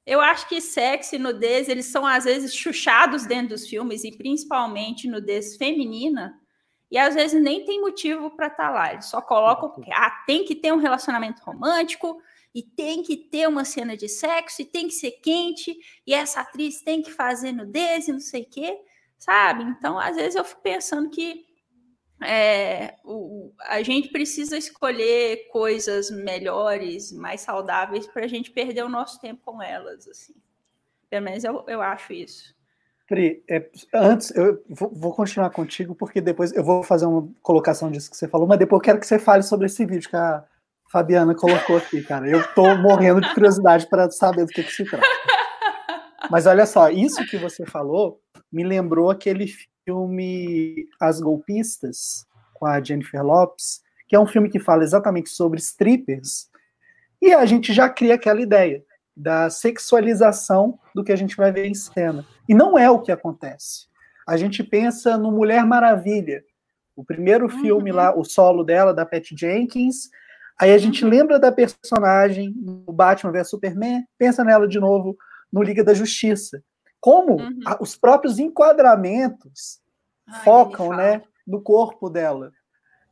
[0.04, 4.10] Eu acho que sexo e nudez, eles são às vezes chuchados dentro dos filmes, e
[4.16, 6.36] principalmente nudez feminina,
[6.90, 8.92] e às vezes nem tem motivo para estar tá lá.
[8.92, 12.20] Eles só colocam que ah, tem que ter um relacionamento romântico,
[12.52, 16.40] e tem que ter uma cena de sexo, e tem que ser quente, e essa
[16.40, 18.80] atriz tem que fazer nudez e não sei o quê
[19.22, 19.62] sabe?
[19.62, 21.44] Então, às vezes eu fico pensando que
[22.24, 28.88] é, o, a gente precisa escolher coisas melhores, mais saudáveis, para a gente perder o
[28.88, 30.34] nosso tempo com elas, assim.
[31.08, 32.52] Pelo menos eu, eu acho isso.
[33.06, 37.92] Pri, é, antes, eu vou, vou, continuar contigo, porque depois eu vou fazer uma colocação
[37.92, 40.16] disso que você falou, mas depois eu quero que você fale sobre esse vídeo que
[40.16, 40.44] a
[40.90, 42.28] Fabiana colocou aqui, cara.
[42.28, 45.06] Eu tô morrendo de curiosidade para saber do que, que se trata.
[46.30, 49.46] Mas olha só, isso que você falou me lembrou aquele
[49.84, 55.58] filme As Golpistas, com a Jennifer Lopes, que é um filme que fala exatamente sobre
[55.58, 56.50] strippers,
[57.20, 58.84] e a gente já cria aquela ideia
[59.16, 62.26] da sexualização do que a gente vai ver em cena.
[62.48, 63.86] E não é o que acontece.
[64.26, 66.42] A gente pensa no Mulher Maravilha,
[66.96, 67.60] o primeiro uhum.
[67.60, 70.10] filme lá, o solo dela, da Pat Jenkins.
[70.60, 71.10] Aí a gente uhum.
[71.10, 75.16] lembra da personagem no Batman vs Superman, pensa nela de novo
[75.52, 76.62] no Liga da Justiça.
[77.02, 77.58] Como uhum.
[77.66, 79.80] a, os próprios enquadramentos
[80.26, 82.52] Ai, focam né, no corpo dela.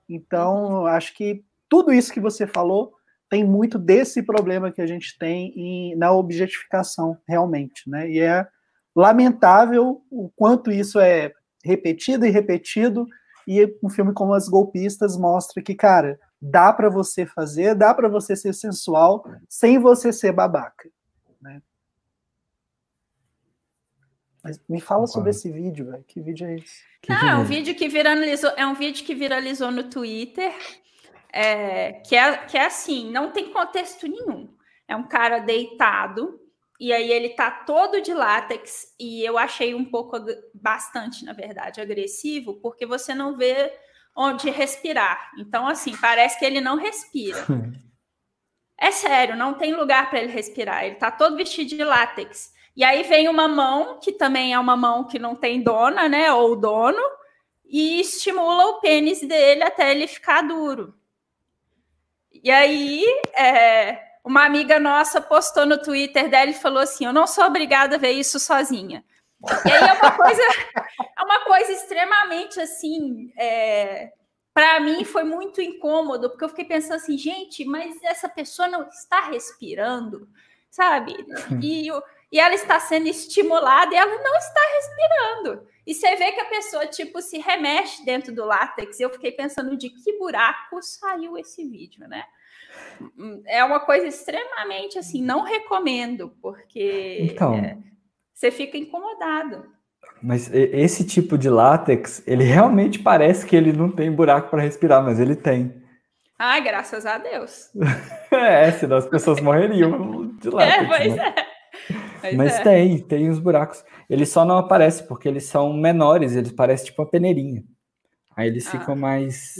[0.09, 0.87] Então, uhum.
[0.87, 2.95] acho que tudo isso que você falou
[3.29, 7.91] tem muito desse problema que a gente tem em, na objetificação, realmente.
[7.91, 8.09] Né?
[8.11, 8.47] E é
[8.95, 11.33] lamentável o quanto isso é
[11.65, 13.07] repetido e repetido.
[13.47, 18.09] E um filme como As Golpistas mostra que, cara, dá para você fazer, dá para
[18.09, 20.89] você ser sensual sem você ser babaca.
[21.43, 21.61] Né?
[24.51, 25.13] Mas me fala Concordo.
[25.13, 26.05] sobre esse vídeo, velho.
[26.09, 26.83] Que vídeo é esse?
[27.01, 30.53] Que ah, é um vídeo que viralizou, é um vídeo que viralizou no Twitter.
[31.33, 34.53] É, que, é, que é assim, não tem contexto nenhum.
[34.89, 36.41] É um cara deitado,
[36.81, 40.17] e aí ele tá todo de látex, e eu achei um pouco,
[40.53, 43.73] bastante, na verdade, agressivo, porque você não vê
[44.17, 45.31] onde respirar.
[45.39, 47.47] Então, assim, parece que ele não respira.
[48.77, 50.85] é sério, não tem lugar para ele respirar.
[50.85, 52.53] Ele tá todo vestido de látex.
[52.77, 56.33] E aí vem uma mão, que também é uma mão que não tem dona, né?
[56.33, 57.03] Ou dono,
[57.65, 60.95] e estimula o pênis dele até ele ficar duro.
[62.33, 63.05] E aí,
[63.37, 67.97] é, uma amiga nossa postou no Twitter dela e falou assim: Eu não sou obrigada
[67.97, 69.05] a ver isso sozinha.
[69.67, 70.43] E aí é uma coisa,
[71.19, 73.33] é uma coisa extremamente assim.
[73.37, 74.13] É,
[74.53, 78.89] para mim foi muito incômodo, porque eu fiquei pensando assim, gente, mas essa pessoa não
[78.89, 80.29] está respirando,
[80.71, 81.15] sabe?
[81.63, 82.03] E o
[82.33, 85.67] e ela está sendo estimulada e ela não está respirando.
[85.87, 89.01] E você vê que a pessoa, tipo, se remexe dentro do látex.
[89.01, 92.25] Eu fiquei pensando de que buraco saiu esse vídeo, né?
[93.47, 97.77] É uma coisa extremamente assim, não recomendo, porque então, é,
[98.33, 99.65] você fica incomodado.
[100.23, 105.03] Mas esse tipo de látex, ele realmente parece que ele não tem buraco para respirar,
[105.03, 105.83] mas ele tem.
[106.39, 107.71] Ai, graças a Deus.
[108.31, 110.83] é, senão as pessoas morreriam de é, látex.
[110.83, 111.35] É, pois né?
[111.37, 111.50] é.
[112.37, 112.63] Mas é.
[112.63, 113.85] tem, tem os buracos.
[114.09, 117.65] Eles só não aparecem porque eles são menores, eles parecem tipo uma peneirinha.
[118.37, 119.57] Aí eles ah, ficam mais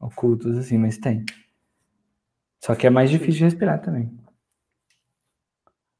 [0.00, 1.24] ocultos, assim, mas tem.
[2.62, 4.10] Só que é mais difícil de respirar também.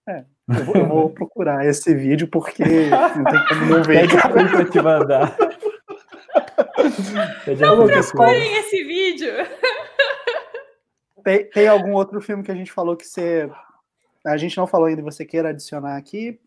[0.08, 2.64] É, eu vou, eu vou procurar esse vídeo porque
[3.16, 4.08] não tem como não ver.
[4.08, 5.36] Pede pra te mandar.
[7.60, 9.32] não procurem esse vídeo.
[11.22, 13.50] Tem, tem algum outro filme que a gente falou que você
[14.26, 16.40] a gente não falou ainda, você queira adicionar aqui?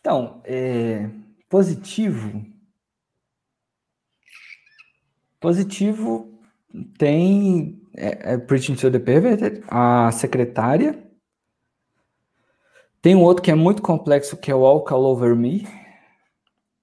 [0.00, 1.08] Então, é,
[1.48, 2.44] positivo.
[5.40, 6.40] Positivo
[6.98, 10.98] tem é, é Preaching to the Perverted, a secretária,
[13.02, 15.66] Tem um outro que é muito complexo, que é o Walk All Over Me,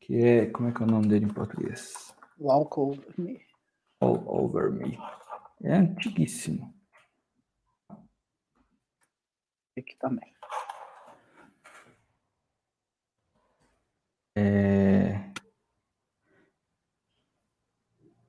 [0.02, 2.14] que é, como é que é o nome dele em português?
[2.38, 3.40] Walk Over Me.
[4.02, 5.00] All Over Me.
[5.64, 6.74] É antiguíssimo.
[9.80, 10.34] Aqui também.
[14.36, 15.20] É...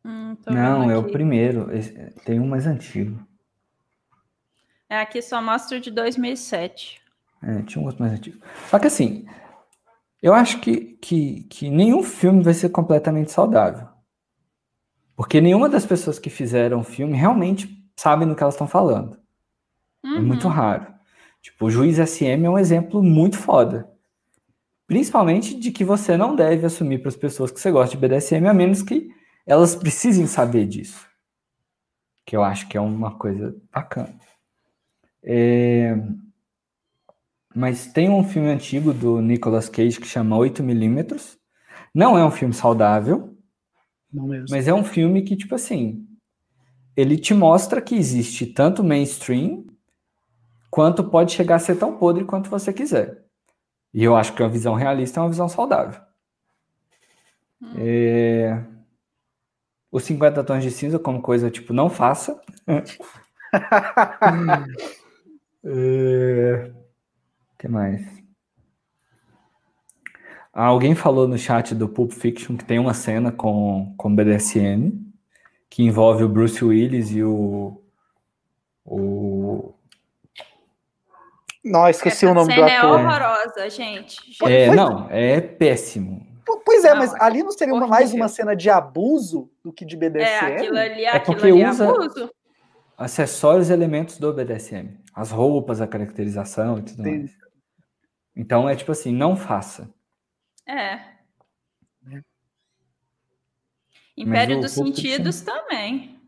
[0.04, 1.72] Hum, Não, é o primeiro.
[1.74, 1.92] Esse-
[2.24, 3.24] Tem um mais antigo.
[4.88, 7.00] É, aqui só mostra o de 2007.
[7.42, 8.38] É, tinha um outro mais antigo.
[8.68, 9.26] Só que assim,
[10.20, 13.88] eu acho que, que, que nenhum filme vai ser completamente saudável.
[15.14, 19.20] Porque nenhuma das pessoas que fizeram o filme realmente sabem do que elas estão falando.
[20.04, 20.52] É muito Uhum.
[20.52, 20.94] raro.
[21.42, 23.90] Tipo, o Juiz SM é um exemplo muito foda.
[24.86, 28.46] Principalmente de que você não deve assumir para as pessoas que você gosta de BDSM,
[28.48, 29.08] a menos que
[29.46, 31.08] elas precisem saber disso.
[32.24, 34.14] Que eu acho que é uma coisa bacana.
[35.22, 35.94] É,
[37.54, 41.36] Mas tem um filme antigo do Nicolas Cage que chama 8mm.
[41.94, 43.36] Não é um filme saudável,
[44.48, 46.06] mas é um filme que, tipo assim,
[46.96, 49.64] ele te mostra que existe tanto mainstream
[50.70, 53.24] quanto pode chegar a ser tão podre quanto você quiser.
[53.92, 56.00] E eu acho que uma visão realista é uma visão saudável.
[57.76, 58.62] É...
[59.90, 62.40] Os 50 tons de cinza como coisa, tipo, não faça.
[65.62, 66.72] É...
[67.52, 68.02] O que mais?
[70.54, 75.10] Ah, Alguém falou no chat do Pulp Fiction que tem uma cena com, com BDSM
[75.70, 77.80] que envolve o Bruce Willis e o.
[78.84, 79.72] o
[81.64, 83.00] Não, esqueci Essa o nome do cena é ator.
[83.00, 84.16] horrorosa, gente.
[84.44, 86.26] é, Pois- não, é péssimo.
[86.64, 89.72] Pois é, Não, mas é ali não seria uma- mais uma cena de abuso do
[89.72, 90.46] que de É, BDSM?
[90.56, 92.30] aquilo ali, É aquilo porque ali é usa- abuso.
[92.96, 94.98] Acessórios e elementos do BDSM.
[95.14, 97.18] As roupas, a caracterização e tudo Entendi.
[97.18, 97.50] mais.
[98.36, 99.88] Então é tipo assim, não faça.
[100.66, 100.96] É.
[102.02, 102.22] Né?
[104.16, 106.18] Império o dos Sentidos também.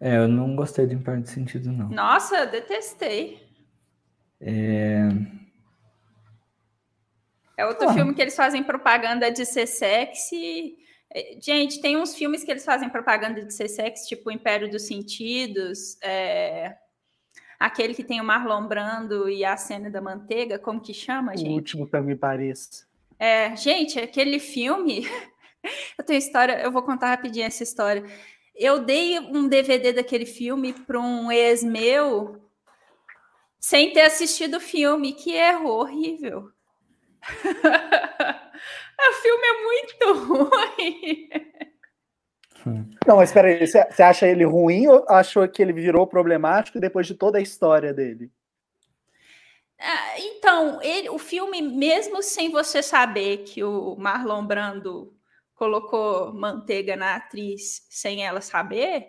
[0.00, 1.88] É, eu não gostei do Império de Sentido, não.
[1.88, 3.41] Nossa, eu detestei.
[4.42, 5.08] É,
[7.56, 7.94] É outro Ah.
[7.94, 10.76] filme que eles fazem propaganda de ser sexy.
[11.14, 14.68] É, Gente, tem uns filmes que eles fazem propaganda de ser sexy, tipo o Império
[14.70, 16.74] dos Sentidos, é,
[17.60, 21.36] aquele que tem o Marlon Brando e a cena da manteiga, como que chama, O
[21.36, 21.50] gente?
[21.50, 22.84] último que me parece.
[23.18, 25.06] É, gente, aquele filme.
[25.98, 28.02] eu tenho história, eu vou contar rapidinho essa história.
[28.56, 32.41] Eu dei um DVD daquele filme para um ex meu
[33.62, 36.50] sem ter assistido o filme, que erro horrível.
[39.08, 41.28] o filme é muito ruim.
[43.06, 46.80] Não, mas espera aí, você você acha ele ruim ou achou que ele virou problemático
[46.80, 48.30] depois de toda a história dele?
[49.78, 55.16] Ah, Então, ele- o filme, mesmo sem você saber que o Marlon Brando
[55.54, 59.06] colocou manteiga na atriz sem ela saber,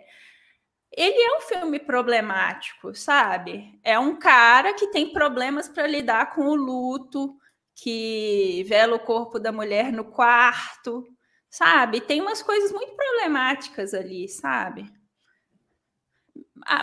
[0.96, 3.78] ele é um filme problemático, sabe?
[3.82, 7.36] É um cara que tem problemas para lidar com o luto,
[7.74, 11.04] que vela o corpo da mulher no quarto,
[11.50, 12.00] sabe?
[12.00, 14.86] Tem umas coisas muito problemáticas ali, sabe?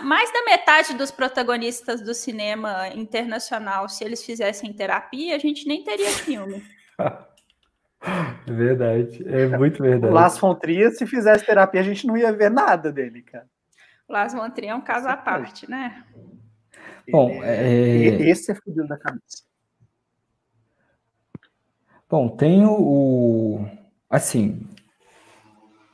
[0.02, 5.82] mais da metade dos protagonistas do cinema internacional, se eles fizessem terapia, a gente nem
[5.82, 6.62] teria filme.
[8.46, 9.24] verdade.
[9.26, 10.14] É muito O verdade.
[10.14, 13.48] Las Fontrias, se fizesse terapia, a gente não ia ver nada dele, cara.
[14.08, 16.04] Las Von Trier é um caso à parte, né?
[17.10, 19.42] Bom, Ele é- Esse é fudido da cabeça.
[22.08, 22.72] Bom, tem o,
[23.60, 23.68] o-
[24.10, 24.60] assim,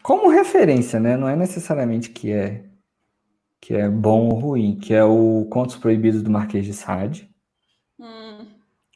[0.02, 1.16] como referência, né?
[1.16, 2.64] Não é necessariamente que é
[3.60, 7.28] que é bom ou ruim, que é o Contos Proibidos do Marquês de Sade,
[7.98, 8.46] Hum,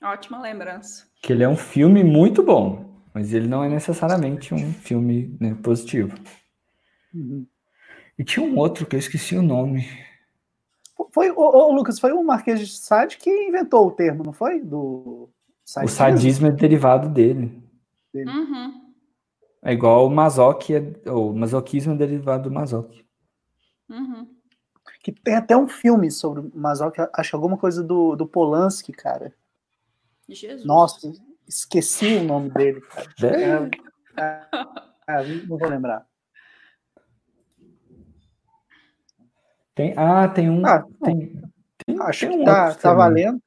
[0.02, 1.06] ótima lembrança.
[1.20, 5.54] que ele é um filme muito bom, mas ele não é necessariamente um filme né,
[5.62, 6.14] positivo.
[7.12, 7.46] Uhum.
[8.18, 9.86] E tinha um outro que eu esqueci o nome.
[11.12, 14.60] Foi, ô, ô, Lucas, foi o Marquês de Sade que inventou o termo, não foi?
[14.60, 15.30] Do
[15.82, 17.62] O sadismo é derivado dele.
[18.14, 18.92] Uhum,
[19.62, 23.06] É igual o masoque, é, o masoquismo é derivado do masoque.
[23.88, 24.28] uhum.
[25.02, 28.92] Que tem até um filme sobre o Mazoc, acho que alguma coisa do, do Polanski,
[28.92, 29.34] cara.
[30.28, 30.64] Jesus.
[30.64, 31.12] Nossa,
[31.48, 33.10] esqueci o nome dele, cara.
[33.22, 33.82] É,
[34.16, 34.46] É,
[35.08, 36.06] é, é, não vou lembrar.
[39.74, 40.64] Tem, ah, tem um.
[40.66, 41.40] Ah, tem,
[41.86, 43.40] tem- Acho tem que um tá, tá valendo.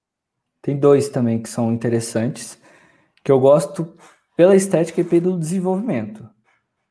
[0.61, 2.59] Tem dois também que são interessantes,
[3.23, 3.95] que eu gosto
[4.36, 6.28] pela estética e pelo desenvolvimento,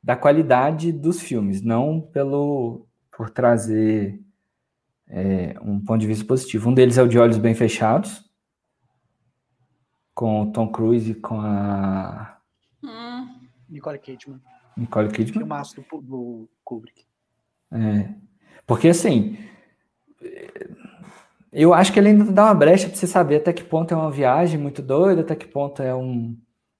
[0.02, 4.20] da qualidade dos filmes, não pelo por trazer
[5.08, 6.70] é, um ponto de vista positivo.
[6.70, 8.24] Um deles é o De Olhos Bem Fechados,
[10.14, 12.38] com o Tom Cruise e com a
[12.82, 13.28] Hum,
[13.68, 14.40] Nicole Kidman.
[14.76, 15.38] Nicole Kidman.
[15.40, 17.04] Filmaço do, do Kubrick.
[17.72, 18.14] É.
[18.66, 19.36] Porque assim,
[21.52, 23.96] eu acho que ele ainda dá uma brecha para você saber até que ponto é
[23.96, 26.36] uma viagem muito doida, até que ponto é um,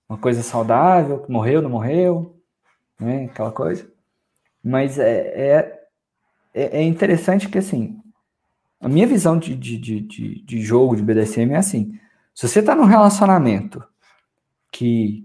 [0.09, 2.37] uma coisa saudável, morreu, não morreu,
[2.99, 3.27] né?
[3.27, 3.87] Aquela coisa.
[4.63, 5.79] Mas é,
[6.53, 8.01] é, é interessante que assim,
[8.81, 11.99] a minha visão de, de, de, de jogo de BDSM é assim:
[12.35, 13.85] se você está num relacionamento
[14.73, 15.25] que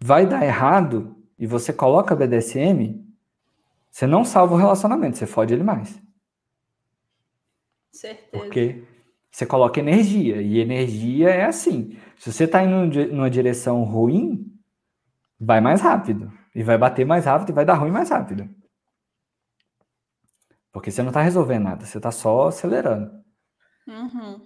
[0.00, 3.01] vai dar errado e você coloca BDSM,
[3.92, 6.02] você não salva o relacionamento, você fode ele mais.
[7.92, 8.30] certeza.
[8.30, 8.82] Porque
[9.30, 11.98] você coloca energia, e energia é assim.
[12.16, 14.50] Se você está indo numa direção ruim,
[15.38, 16.32] vai mais rápido.
[16.54, 18.48] E vai bater mais rápido e vai dar ruim mais rápido.
[20.72, 23.10] Porque você não está resolvendo nada, você está só acelerando.
[23.86, 24.40] Uhum.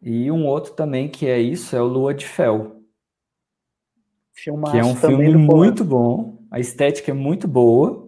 [0.00, 2.80] E um outro também que é isso, é o Lua de Fel,
[4.32, 8.01] Filmaço que é um filme muito bom, a estética é muito boa,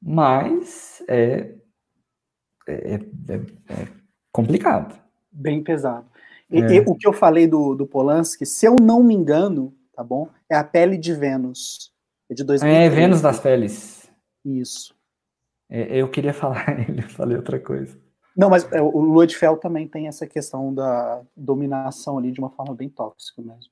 [0.00, 1.54] mas é,
[2.68, 3.00] é, é-
[3.68, 3.88] é
[4.32, 4.98] complicado.
[5.30, 6.06] Bem pesado.
[6.50, 6.72] E, É.
[6.76, 10.28] e o que eu falei do, do Polanski, se eu não me engano, tá bom?
[10.48, 11.92] É a pele de Vênus.
[12.28, 12.86] É de 2013.
[12.86, 14.10] É Vênus das Peles.
[14.44, 14.94] Isso.
[15.68, 17.98] É, eu queria falar, eu falei outra coisa.
[18.36, 22.40] Não, mas é, o Lua de Fel também tem essa questão da dominação ali de
[22.40, 23.70] uma forma bem tóxica mesmo.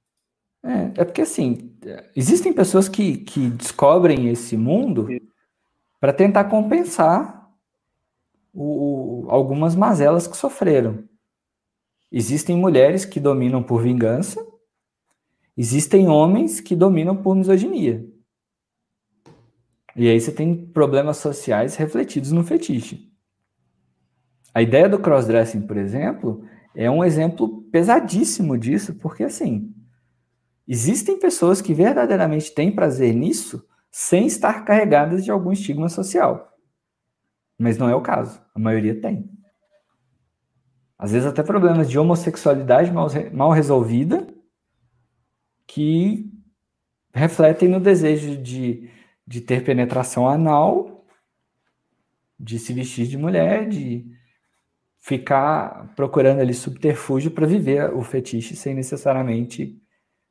[0.65, 1.73] É, é porque assim,
[2.15, 5.07] existem pessoas que, que descobrem esse mundo
[6.01, 7.49] para tentar compensar
[8.53, 11.09] o- o- algumas mazelas que sofreram.
[12.11, 14.45] Existem mulheres que dominam por vingança,
[15.57, 18.07] existem homens que dominam por misoginia.
[19.95, 23.13] E aí você tem problemas sociais refletidos no fetiche.
[24.55, 26.45] A ideia do crossdressing, por exemplo,
[26.75, 29.75] é um exemplo pesadíssimo disso, porque assim,
[30.67, 36.53] existem pessoas que verdadeiramente têm prazer nisso sem estar carregadas de algum estigma social.
[37.59, 38.41] Mas não é o caso.
[38.55, 39.29] A maioria tem.
[40.99, 44.27] Às vezes até problemas de homossexualidade mal, mal resolvida
[45.67, 46.31] que
[47.13, 48.91] refletem no desejo de,
[49.27, 51.07] de ter penetração anal,
[52.39, 54.07] de se vestir de mulher, de
[54.99, 59.81] ficar procurando ali subterfúgio para viver o fetiche sem necessariamente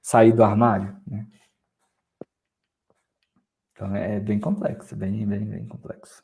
[0.01, 1.27] sair do armário, né?
[3.77, 6.23] Então é bem complexo, bem, bem, bem complexo.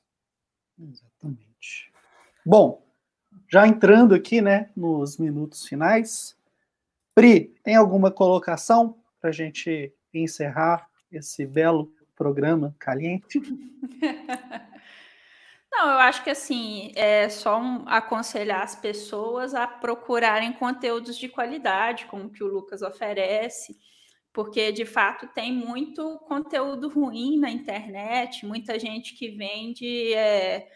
[0.80, 1.94] Exatamente.
[2.44, 2.84] Bom,
[3.48, 6.36] já entrando aqui, né, nos minutos finais,
[7.14, 13.40] Pri, tem alguma colocação para a gente encerrar esse belo programa caliente?
[15.72, 21.30] Não, eu acho que assim, é só um- aconselhar as pessoas a procurarem conteúdos de
[21.30, 23.80] qualidade, como que o Lucas oferece,
[24.34, 30.68] porque de fato tem muito conteúdo ruim na internet, muita gente que vende é,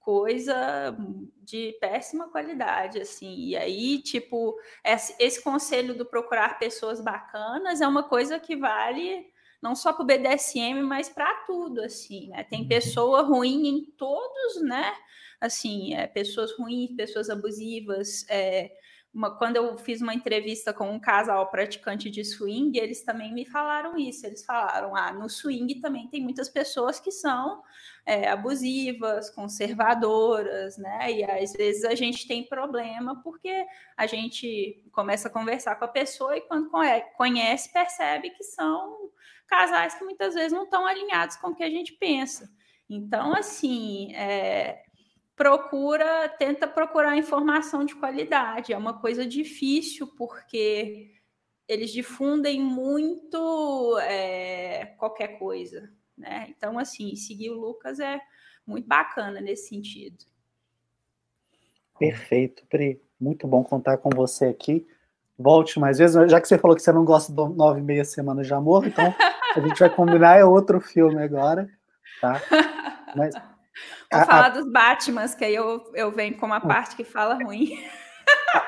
[0.00, 0.96] coisa
[1.42, 3.34] de péssima qualidade, assim.
[3.48, 9.30] E aí, tipo, esse, esse conselho do procurar pessoas bacanas é uma coisa que vale
[9.60, 12.42] não só para o BDSM, mas para tudo, assim, né?
[12.42, 14.92] Tem pessoa ruim em todos, né?
[15.40, 18.26] Assim, é, pessoas ruins, pessoas abusivas.
[18.28, 18.72] É,
[19.14, 23.44] uma, quando eu fiz uma entrevista com um casal praticante de swing, eles também me
[23.44, 24.26] falaram isso.
[24.26, 27.62] Eles falaram: ah, no swing também tem muitas pessoas que são
[28.06, 31.12] é, abusivas, conservadoras, né?
[31.12, 33.66] E às vezes a gente tem problema porque
[33.96, 36.70] a gente começa a conversar com a pessoa e quando
[37.16, 39.10] conhece, percebe que são
[39.46, 42.50] casais que muitas vezes não estão alinhados com o que a gente pensa.
[42.88, 44.82] Então, assim, é,
[45.42, 48.72] procura, tenta procurar informação de qualidade.
[48.72, 51.10] É uma coisa difícil porque
[51.66, 56.46] eles difundem muito é, qualquer coisa, né?
[56.48, 58.20] Então, assim, seguir o Lucas é
[58.64, 60.24] muito bacana nesse sentido.
[61.98, 63.02] Perfeito, Pri.
[63.20, 64.86] Muito bom contar com você aqui.
[65.36, 68.04] Volte mais vezes, já que você falou que você não gosta do Nove e Meia
[68.04, 69.12] Semanas de Amor, então
[69.56, 71.68] a gente vai combinar é outro filme agora,
[72.20, 72.40] tá?
[73.16, 73.34] Mas
[74.12, 77.34] Vou falar a, dos Batmans, que aí eu, eu venho com uma parte que fala
[77.34, 77.82] ruim.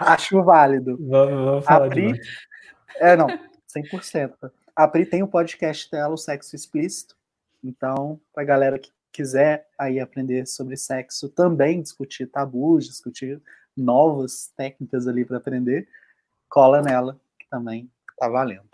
[0.00, 0.96] Acho válido.
[1.00, 2.20] Vamos, vamos falar a Pri,
[2.96, 4.32] É, não, 100%.
[4.74, 7.16] A Pri tem o um podcast dela, o Sexo Explícito.
[7.62, 13.40] Então, pra galera que quiser aí aprender sobre sexo, também discutir tabus, discutir
[13.76, 15.88] novas técnicas ali para aprender,
[16.48, 18.68] cola nela, que também tá valendo.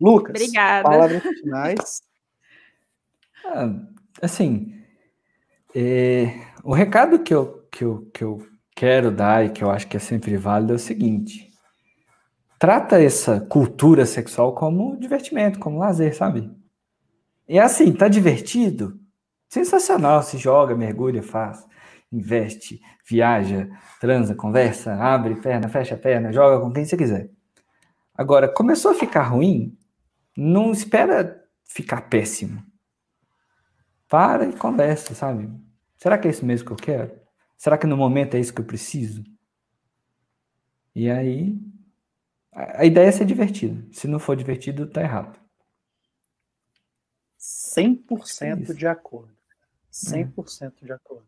[0.00, 0.88] Lucas, Obrigada.
[0.88, 2.02] palavras finais.
[3.44, 3.68] Ah,
[4.22, 4.74] assim,
[5.74, 9.86] é, o recado que eu, que, eu, que eu quero dar e que eu acho
[9.86, 11.50] que é sempre válido é o seguinte:
[12.58, 16.50] trata essa cultura sexual como divertimento, como lazer, sabe?
[17.48, 18.98] E assim, tá divertido?
[19.48, 21.66] Sensacional, se joga, mergulha, faz,
[22.12, 23.68] investe, viaja,
[24.00, 27.28] transa, conversa, abre perna, fecha perna, joga com quem você quiser.
[28.14, 29.76] Agora, começou a ficar ruim,
[30.36, 32.69] não espera ficar péssimo.
[34.10, 35.48] Para e conversa, sabe?
[35.96, 37.16] Será que é isso mesmo que eu quero?
[37.56, 39.22] Será que no momento é isso que eu preciso?
[40.92, 41.56] E aí,
[42.52, 43.86] a ideia é ser divertido.
[43.94, 45.38] Se não for divertido, tá errado.
[47.38, 49.32] 100% é de acordo.
[49.92, 50.84] 100% é.
[50.86, 51.26] de acordo.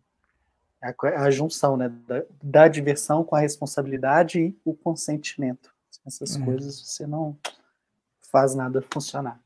[0.83, 5.73] É a, a junção né, da, da, diversão com a responsabilidade e o consentimento.
[6.05, 6.45] Essas é.
[6.45, 7.39] coisas você não
[8.21, 9.41] faz nada funcionar.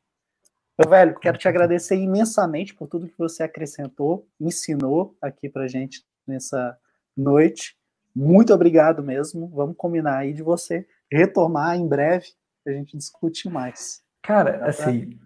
[0.78, 6.04] Meu velho, quero te agradecer imensamente por tudo que você acrescentou, ensinou aqui pra gente
[6.26, 6.76] nessa
[7.16, 7.76] noite.
[8.14, 9.48] Muito obrigado mesmo.
[9.48, 12.26] Vamos combinar aí de você retomar em breve
[12.66, 14.02] a gente discutir mais.
[14.22, 15.18] Cara, assim,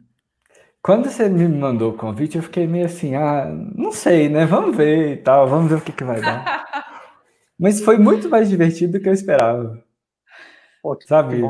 [0.83, 4.47] quando você me mandou o convite, eu fiquei meio assim, ah, não sei, né?
[4.47, 6.65] Vamos ver e tal, vamos ver o que, que vai dar.
[7.59, 9.83] Mas foi muito mais divertido do que eu esperava.
[10.83, 11.43] Pô, Sabe?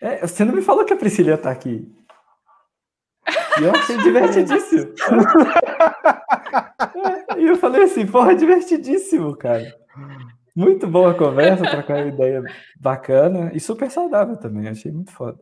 [0.00, 1.90] É, você não me falou que a Priscila estar aqui.
[3.60, 4.94] E eu achei divertidíssimo.
[7.34, 9.74] é, e eu falei assim, porra, divertidíssimo, cara.
[10.54, 12.42] Muito boa a conversa, trocar uma ideia
[12.80, 15.40] bacana e super saudável também, achei muito foda.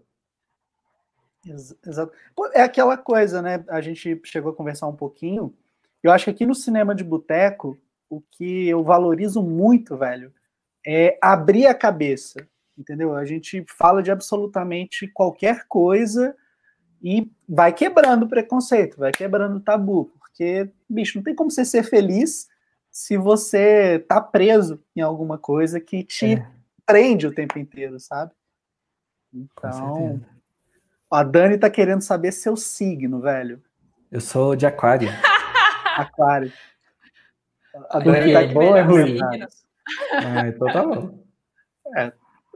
[1.47, 2.13] Exato.
[2.55, 3.65] É aquela coisa, né?
[3.69, 5.55] A gente chegou a conversar um pouquinho.
[6.03, 7.79] Eu acho que aqui no cinema de boteco,
[8.09, 10.33] o que eu valorizo muito, velho,
[10.87, 13.15] é abrir a cabeça, entendeu?
[13.15, 16.35] A gente fala de absolutamente qualquer coisa
[17.03, 21.65] e vai quebrando o preconceito, vai quebrando o tabu, porque, bicho, não tem como você
[21.65, 22.49] ser feliz
[22.91, 26.47] se você tá preso em alguma coisa que te é.
[26.87, 28.33] prende o tempo inteiro, sabe?
[29.35, 30.21] Então,
[31.11, 33.63] a Dani tá querendo saber seu signo, velho.
[34.11, 35.09] Eu sou de aquário.
[35.97, 36.53] aquário.
[37.91, 39.19] A Dani tá boa é ruim?
[40.13, 41.25] Ah, então tá bom.
[41.97, 42.13] É,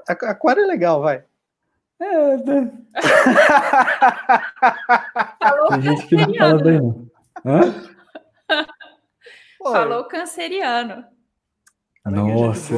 [0.07, 1.25] aquário é legal, vai.
[1.99, 2.73] É, né?
[5.71, 7.11] Tem gente que não fala bem, não.
[7.45, 7.75] Hã?
[9.63, 11.05] Falou canceriano.
[12.05, 12.75] Nossa.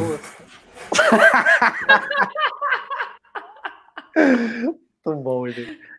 [4.17, 4.79] Muito
[5.23, 5.45] bom,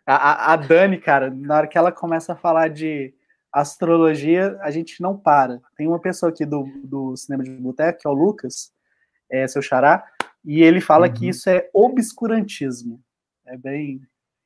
[0.06, 3.14] a, a Dani, cara, na hora que ela começa a falar de
[3.52, 5.60] astrologia, a gente não para.
[5.76, 8.72] Tem uma pessoa aqui do, do Cinema de Boteco, que é o Lucas,
[9.30, 10.04] é seu xará,
[10.44, 11.12] e ele fala uhum.
[11.12, 13.00] que isso é obscurantismo.
[13.50, 14.00] É bem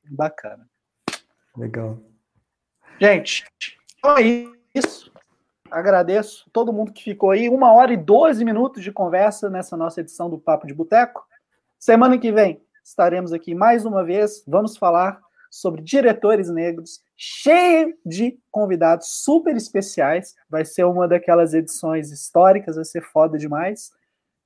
[0.09, 0.67] bacana.
[1.55, 1.99] Legal.
[2.99, 3.45] Gente,
[3.99, 4.23] então é
[4.73, 5.13] isso.
[5.69, 7.47] Agradeço todo mundo que ficou aí.
[7.47, 11.23] Uma hora e doze minutos de conversa nessa nossa edição do Papo de Boteco.
[11.77, 14.43] Semana que vem estaremos aqui mais uma vez.
[14.47, 15.21] Vamos falar
[15.51, 20.33] sobre diretores negros, cheio de convidados super especiais.
[20.49, 23.91] Vai ser uma daquelas edições históricas, vai ser foda demais.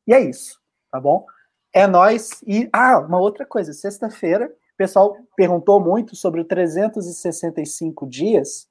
[0.05, 0.59] E é isso,
[0.91, 1.25] tá bom?
[1.73, 8.07] É nós e ah, uma outra coisa, sexta-feira, o pessoal perguntou muito sobre o 365
[8.07, 8.67] dias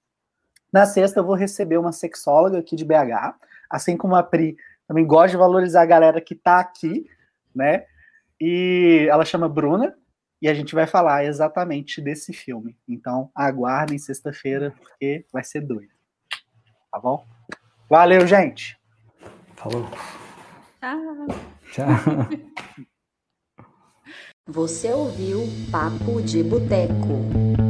[0.73, 3.35] na sexta, eu vou receber uma sexóloga aqui de BH,
[3.71, 4.57] assim como a Pri
[4.87, 7.09] também gosta de valorizar a galera que está aqui,
[7.55, 7.85] né?
[8.41, 9.95] E ela chama Bruna,
[10.41, 12.77] e a gente vai falar exatamente desse filme.
[12.89, 15.93] Então, aguardem sexta-feira, porque vai ser doido.
[16.91, 17.27] Tá bom?
[17.91, 18.79] Valeu, gente!
[19.57, 19.89] Falou!
[20.81, 21.58] Tchau!
[21.73, 21.87] Tchau!
[24.47, 27.68] Você ouviu Papo de Boteco.